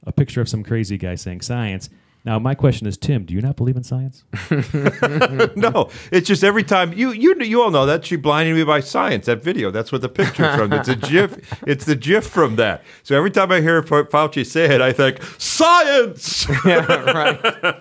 [0.05, 1.89] a picture of some crazy guy saying science.
[2.25, 4.25] Now, my question is, Tim, do you not believe in science?
[5.57, 8.81] No, it's just every time you you you all know that she blinded me by
[8.81, 9.27] science.
[9.27, 10.73] That video, that's what the picture from.
[10.73, 11.37] It's a gif.
[11.67, 12.83] It's the gif from that.
[13.03, 16.47] So every time I hear Fa- Fauci say it, I think science.
[16.65, 17.77] yeah, right.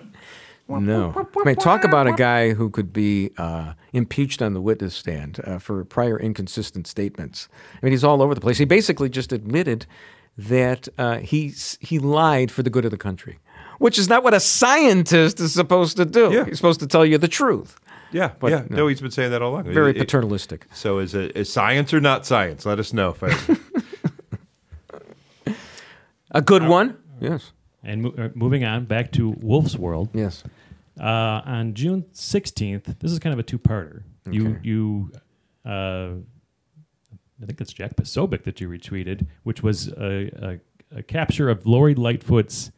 [0.68, 1.28] No.
[1.40, 5.40] I mean, talk about a guy who could be uh, impeached on the witness stand
[5.44, 7.48] uh, for prior inconsistent statements.
[7.82, 8.58] I mean, he's all over the place.
[8.58, 9.86] He basically just admitted
[10.38, 13.40] that uh, he's, he lied for the good of the country,
[13.80, 16.30] which is not what a scientist is supposed to do.
[16.32, 16.44] Yeah.
[16.44, 17.78] He's supposed to tell you the truth.
[18.12, 18.62] yeah, But yeah.
[18.70, 18.76] no.
[18.76, 18.86] No.
[18.88, 19.64] he's been saying that all along.
[19.72, 20.66] Very It- it- paternalistic.
[20.72, 22.64] So is it is science or not science?
[22.66, 23.16] Let us know.
[23.20, 23.56] If I,
[26.30, 26.96] A good one?
[27.20, 27.52] Yes.
[27.82, 30.10] And mo- uh, moving on back to Wolf's World.
[30.14, 30.44] Yes.
[31.00, 34.02] Uh, on June 16th, this is kind of a two-parter.
[34.30, 34.58] You Okay.
[34.62, 35.12] you
[35.64, 36.10] uh,
[37.42, 40.60] I think it's Jack Posobiec that you retweeted, which was a,
[40.92, 42.70] a, a capture of Lori Lightfoot's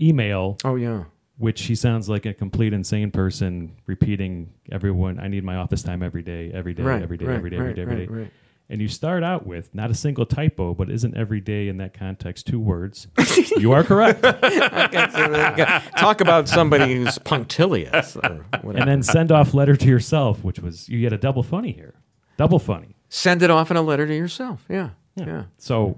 [0.00, 1.04] email, Oh, yeah.
[1.38, 6.02] which he sounds like a complete insane person repeating everyone, I need my office time
[6.02, 8.06] every day, every day, Right, every day, right, every day, every right, day, every day.
[8.06, 8.32] right, right.
[8.70, 11.94] And you start out with not a single typo, but isn't every day in that
[11.94, 13.06] context two words?
[13.56, 14.22] you are correct.
[15.96, 20.88] Talk about somebody who's punctilious or and then send off letter to yourself, which was
[20.88, 21.94] you get a double funny here,
[22.36, 22.94] double funny.
[23.08, 24.64] Send it off in a letter to yourself.
[24.68, 24.90] Yeah.
[25.16, 25.44] Yeah.
[25.56, 25.96] So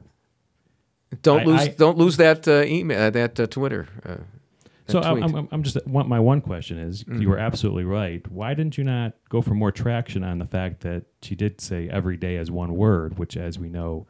[1.22, 1.60] Don't I- lose.
[1.60, 3.00] I- don't lose that uh, email.
[3.00, 3.88] Uh, that uh, Twitter.
[4.04, 4.16] Uh,
[4.88, 5.22] So I'm.
[5.22, 7.22] I'm, I'm just one, my one question is Mm-hmm.
[7.22, 8.26] you were absolutely right.
[8.30, 11.88] Why didn't you not go for more traction on the fact that she did say
[11.88, 14.06] every day as one word, which as we know,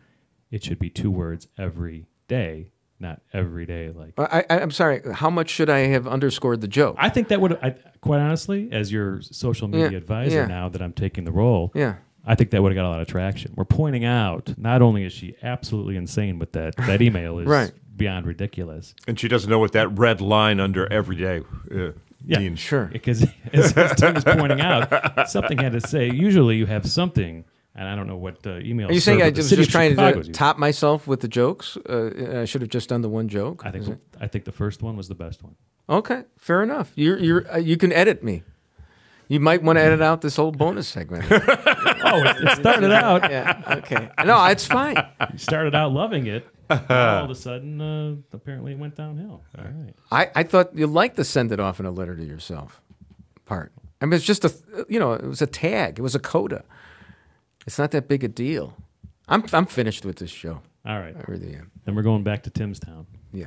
[0.50, 3.90] it should be two words every day, not every day.
[3.94, 5.02] Like I, I, I'm sorry.
[5.12, 6.96] How much should I have underscored the joke?
[6.98, 10.46] I think that would, I, quite honestly, as your social media Yeah, advisor yeah.
[10.46, 11.96] now that I'm taking the role, yeah.
[12.26, 13.52] I think that would have got a lot of traction.
[13.56, 17.72] We're pointing out not only is she absolutely insane, but that that email is Right.
[17.96, 18.94] beyond ridiculous.
[19.08, 21.42] and she doesn't know what that red line under every day
[21.74, 21.92] uh,
[22.26, 22.58] Yeah, means.
[22.58, 22.86] Sure.
[22.92, 26.10] Because as, as Tim was pointing out, something had to say.
[26.10, 27.44] Usually, you have something,
[27.74, 28.88] and I don't know what uh, email.
[28.90, 30.32] Are you saying I was just trying Chicago to using.
[30.34, 31.78] top myself with the jokes?
[31.88, 33.62] Uh, I should have just done the one joke.
[33.64, 33.90] I think Is
[34.20, 35.56] I think the first one was the best one.
[35.88, 36.92] Okay, fair enough.
[36.94, 38.42] You're, you're, uh, you can edit me.
[39.30, 41.24] You might want to edit out this whole bonus segment.
[42.02, 43.30] Oh, it, started out.
[43.30, 43.62] yeah.
[43.78, 44.08] Okay.
[44.24, 44.96] No, it's fine.
[45.32, 46.44] You started out loving it.
[46.70, 49.44] all of a sudden, uh, apparently, it went downhill.
[49.56, 49.94] All right.
[50.10, 52.80] I, I thought you liked the send it off in a letter to yourself
[53.44, 53.70] part.
[54.00, 54.52] I mean, it's just a,
[54.88, 56.00] you know, it was a tag.
[56.00, 56.64] It was a coda.
[57.64, 58.76] It's not that big a deal.
[59.28, 60.62] I'm, I'm finished with this show.
[60.84, 61.14] All right.
[61.16, 61.70] I really am.
[61.84, 63.06] Then we're going back to Tim's town.
[63.32, 63.46] Yeah.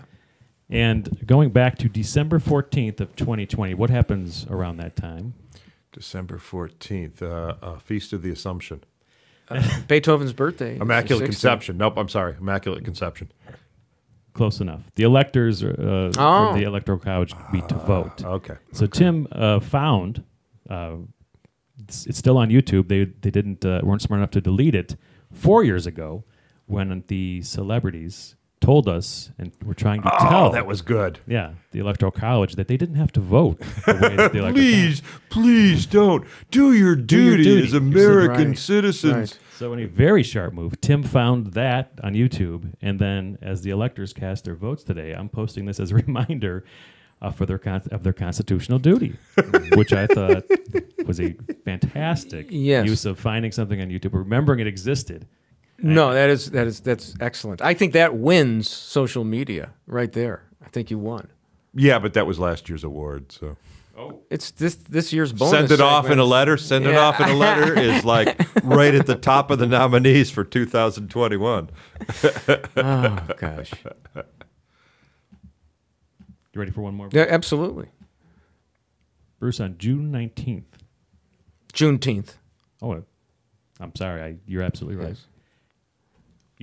[0.70, 5.34] And going back to December 14th of 2020, what happens around that time?
[5.94, 8.84] December fourteenth, uh, uh, Feast of the Assumption,
[9.88, 10.78] Beethoven's birthday.
[10.78, 11.78] Immaculate Conception.
[11.78, 13.32] Nope, I'm sorry, Immaculate Conception.
[14.34, 14.82] Close enough.
[14.96, 16.48] The electors uh, Oh.
[16.52, 18.24] from the Electoral College meet to vote.
[18.26, 18.56] Okay.
[18.72, 20.24] So Tim uh, found
[20.70, 20.96] uh,
[21.80, 22.88] it's, it's still on YouTube.
[22.88, 24.96] They they didn't uh, weren't smart enough to delete it
[25.32, 26.24] four years ago
[26.66, 31.20] when the celebrities told us and were trying to tell Oh, that was good.
[31.28, 34.54] yeah the Electoral College that they didn't have to vote the way that the Electoral
[34.54, 37.68] Please, please don't do your duty, duty.
[37.68, 38.58] as American Right.
[38.58, 39.14] citizens.
[39.34, 39.40] Right.
[39.58, 43.70] So in a very sharp move, Tim found that on YouTube, and then as the
[43.72, 46.64] electors cast their votes today, I'm posting this as a reminder
[47.22, 49.16] uh, for their con- of their constitutional duty,
[49.76, 50.44] which I thought
[51.06, 51.36] was a
[51.66, 52.86] fantastic Yes.
[52.88, 55.26] use of finding something on YouTube, remembering it existed.
[55.84, 57.62] No, that is that is that's excellent.
[57.62, 60.44] I think that wins social media right there.
[60.66, 61.28] I think you won.
[61.76, 63.32] Yeah, but that was last year's award.
[63.32, 63.58] So
[63.96, 64.22] Oh.
[64.32, 65.52] It's this this year's bonus.
[65.52, 66.58] send it off in a letter.
[66.58, 70.32] Send it off in a letter is like right at the top of the nominees
[70.32, 71.70] for 2021.
[72.76, 73.72] Oh gosh.
[74.16, 74.24] You
[76.60, 77.10] ready for one more?
[77.12, 77.88] Yeah, absolutely.
[79.40, 80.64] Bruce, on June 19th.
[81.74, 82.36] Juneteenth.
[82.82, 83.04] Oh,
[83.80, 84.22] I'm sorry.
[84.22, 85.18] I, you're absolutely right.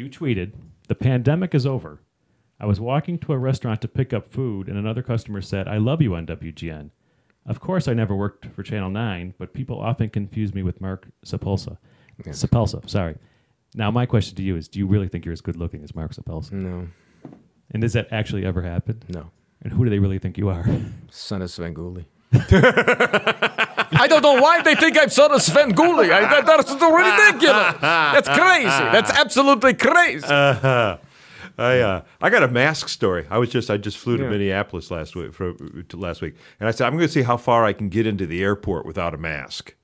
[0.01, 0.53] You tweeted,
[0.89, 2.01] "The pandemic is over.
[2.59, 5.77] I was walking to a restaurant to pick up food, and another customer said, "I
[5.77, 6.91] love you on WGN."
[7.45, 11.09] Of course, I never worked for Channel Nine, but people often confuse me with Mark
[11.23, 11.77] Suppelsa.
[12.25, 13.19] Suppelsa, sorry.
[13.75, 15.95] Now, my question to you is: Do you really think you're as good looking as
[15.95, 16.53] Mark Suppelsa?
[16.53, 16.89] No,
[17.71, 19.03] And does that actually ever happen?
[19.11, 19.31] no.
[19.61, 20.65] And who do they really think you are?
[21.11, 22.07] Son of Svengoolie.
[24.11, 25.71] I don't know why they think I'm son of Sven
[26.11, 27.77] I, that, that's ridiculous.
[27.81, 28.67] That's crazy.
[28.67, 30.27] That's absolutely crazy.
[31.59, 33.27] I uh, I got a mask story.
[33.31, 34.31] I was just I just flew to Yeah.
[34.31, 37.37] Minneapolis last week for to last week, and I said I'm going to see how
[37.37, 39.75] far I can get into the airport without a mask.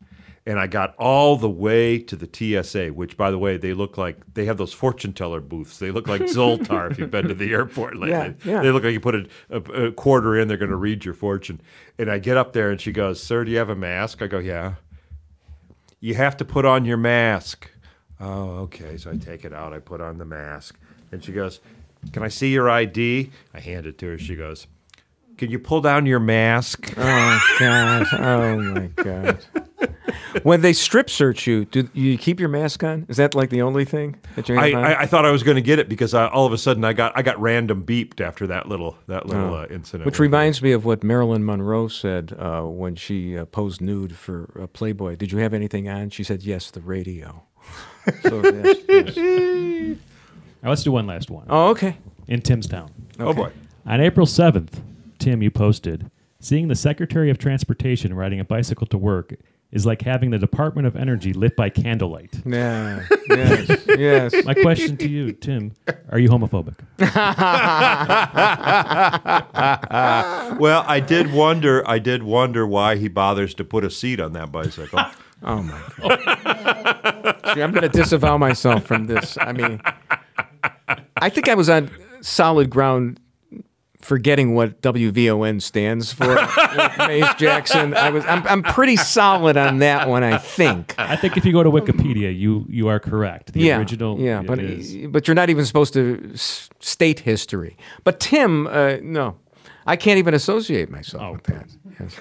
[0.47, 2.29] And I got all the way to the
[2.63, 5.81] TSA, which, by the way, they look like they have those fortune teller booths.
[5.81, 8.11] They look like Zoltar if you've been to the airport lately.
[8.11, 8.63] Yeah, yeah.
[8.63, 11.15] They look like you put a, a, a quarter in, they're going to read your
[11.15, 11.61] fortune.
[11.99, 14.29] And I get up there, and she goes, "Sir, do you have a mask?" I
[14.29, 14.75] go, "Yeah."
[15.99, 17.69] You have to put on your mask.
[18.21, 18.97] Oh, okay.
[18.97, 19.73] So I take it out.
[19.73, 20.79] I put on the mask.
[21.13, 21.61] And she goes,
[22.13, 23.31] Can I see your ID?
[23.55, 24.19] I hand it to her.
[24.19, 24.67] She goes,
[25.37, 26.93] Can you pull down your mask?
[26.97, 28.07] Oh God!
[28.13, 29.45] Oh my God!
[30.43, 33.07] When they strip search you, do you keep your mask on?
[33.09, 34.71] Is that like the only thing that you're I.
[34.71, 36.85] I, I thought I was going to get it because I, all of a sudden
[36.85, 40.07] I got I got random beeped after that little that little uh, incident.
[40.07, 44.51] Which reminds me of what Marilyn Monroe said uh, when she uh, posed nude for
[44.61, 45.17] uh, Playboy.
[45.17, 46.11] Did you have anything on?
[46.11, 47.45] She said, "Yes, the radio."
[48.23, 48.43] so,
[48.89, 49.99] yes, yes.
[50.63, 51.47] Now, let's do one last one.
[51.49, 51.99] Oh, okay.
[52.29, 52.91] In Tim's town.
[53.19, 53.53] Oh boy.
[53.87, 54.83] On April 7th,
[55.19, 56.11] Tim, you posted,
[56.41, 59.35] seeing the Secretary of Transportation riding a bicycle to work
[59.73, 62.35] is like having the Department of Energy lit by candlelight.
[62.47, 63.05] Yeah.
[63.29, 63.85] Yes.
[63.89, 64.45] yes.
[64.45, 65.73] My question to you, Tim,
[66.11, 66.77] are you homophobic?
[70.59, 74.33] Well, I did wonder I did wonder why he bothers to put a seat on
[74.35, 75.01] that bicycle.
[75.43, 77.37] Oh my God.
[77.53, 79.37] See, I'm going to disavow myself from this.
[79.39, 79.83] I mean,
[81.19, 81.91] I think I was on
[82.23, 83.21] solid ground
[84.07, 86.29] forgetting what WVON stands for.
[86.29, 87.95] with Maze Jackson.
[87.95, 88.25] I was.
[88.27, 90.23] I'm, I'm pretty solid on that one.
[90.25, 90.95] I think.
[90.99, 93.53] I think if you go to Wikipedia, you you are correct.
[93.53, 97.77] The yeah, original Yeah, but is- but you're not even supposed to s- state history.
[98.05, 99.37] But Tim, uh, no,
[99.87, 101.67] I can't even associate myself Oh, with that.
[102.01, 102.21] Yes.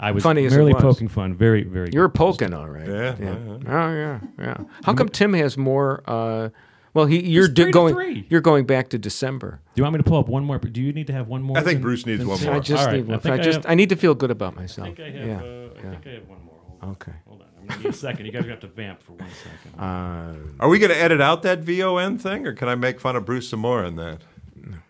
[0.00, 0.82] I was funny as merely was.
[0.82, 1.34] poking fun.
[1.34, 2.14] Very very You're good.
[2.18, 2.86] poking, all right.
[2.88, 3.36] Yeah, yeah.
[3.66, 4.56] Oh yeah, yeah.
[4.82, 6.02] How come Tim has more?
[6.06, 6.48] Uh,
[6.94, 7.94] well, he you're He's three to going.
[7.94, 8.26] three.
[8.30, 9.60] You're going back to December.
[9.74, 10.58] Do you want me to pull up one more?
[10.58, 11.58] Do you need to have one more?
[11.58, 12.54] I think than- Bruce needs than one more.
[12.54, 13.16] I just All right, need one.
[13.16, 14.88] I, think I just have, I need to feel good about myself.
[14.88, 15.26] I think I have.
[15.28, 15.36] yeah.
[15.36, 16.54] Uh, I think I have one more.
[16.66, 16.90] Hold on.
[16.90, 17.12] Okay.
[17.28, 17.46] Hold on.
[17.60, 18.26] I'm gonna need a second.
[18.26, 19.80] You guys have to vamp for one second.
[19.80, 23.16] Uh, Are we going to edit out that VON thing, or can I make fun
[23.16, 24.18] of Bruce some more in that?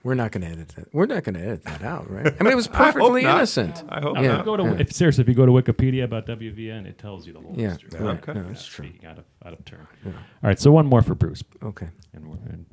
[0.03, 0.93] We're not going to edit that.
[0.95, 2.27] We're not going to edit that out, right?
[2.39, 3.37] I mean, it was perfectly not.
[3.37, 3.83] innocent.
[3.89, 4.33] I hope Now, Yeah.
[4.35, 4.77] if you go to, yeah.
[4.79, 7.71] if, seriously, if you go to Wikipedia about WVN, it tells you the whole Yeah,
[7.71, 8.01] history.
[8.01, 8.17] right.
[8.29, 8.33] Okay.
[8.39, 8.91] No, that's true.
[9.07, 9.87] Out of out of turn.
[10.05, 10.13] Yeah.
[10.13, 11.89] All right, so one more for Bruce, Okay.
[12.13, 12.67] and, we're, and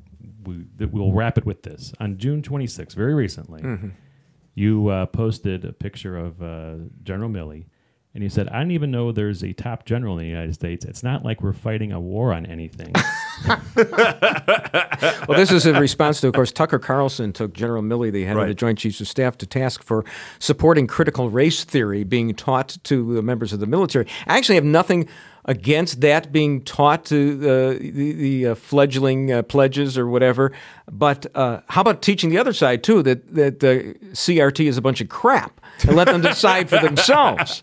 [0.44, 1.92] we th- we'll wrap it with this.
[2.00, 3.88] On June 26th, very recently, Mm-hmm.
[4.54, 7.66] you uh, posted a picture of uh, General Milley,
[8.14, 10.84] and he said, "I didn't even know there's a top general in the United States.
[10.84, 12.92] It's not like we're fighting a war on anything."
[15.28, 18.36] Well, this is in response to, of course, Tucker Carlson took General Milley, the head
[18.36, 20.04] of the Joint Chiefs of Staff, to task for
[20.38, 24.06] supporting critical race theory being taught to the members of the military.
[24.26, 25.08] I actually have nothing
[25.44, 30.52] against that being taught to uh, the, the uh, fledgling uh, pledges or whatever.
[30.90, 34.82] But uh, how about teaching the other side too that that uh, CRT is a
[34.82, 37.60] bunch of crap and let them decide for themselves?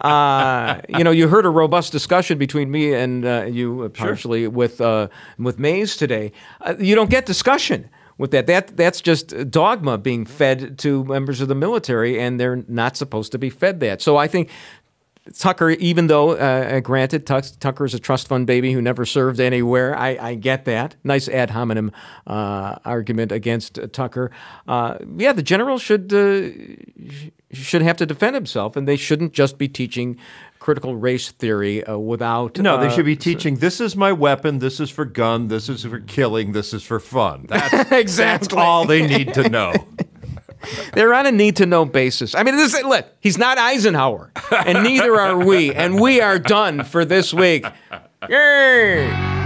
[0.00, 4.46] Uh, you know, you heard a robust discussion between me and uh, you uh, partially
[4.48, 5.08] with uh,
[5.38, 6.32] with Maze today.
[6.60, 8.46] Uh, you don't get discussion with that.
[8.46, 13.32] That that's just dogma being fed to members of the military, and they're not supposed
[13.32, 14.02] to be fed that.
[14.02, 14.50] So I think.
[15.38, 19.38] Tucker, even though, uh, granted, Tuck, Tucker is a trust fund baby who never served
[19.38, 19.96] anywhere.
[19.96, 20.96] I, I get that.
[21.04, 21.92] Nice ad hominem
[22.26, 24.32] uh, argument against uh, Tucker.
[24.66, 26.50] Uh, yeah, the general should uh,
[27.52, 30.16] should have to defend himself, and they shouldn't just be teaching
[30.58, 32.58] critical race theory uh, without.
[32.58, 33.56] No, they uh, should be teaching.
[33.56, 34.58] This is my weapon.
[34.58, 35.46] This is for gun.
[35.46, 36.50] This is for killing.
[36.50, 37.46] This is for fun.
[37.48, 38.48] That's, Exactly.
[38.48, 39.72] That's all they need to know.
[40.92, 42.34] They're on a need to know basis.
[42.34, 46.38] I mean, this is, look, he's not Eisenhower, and neither are we, and we are
[46.38, 47.64] done for this week.
[48.28, 49.41] Yay!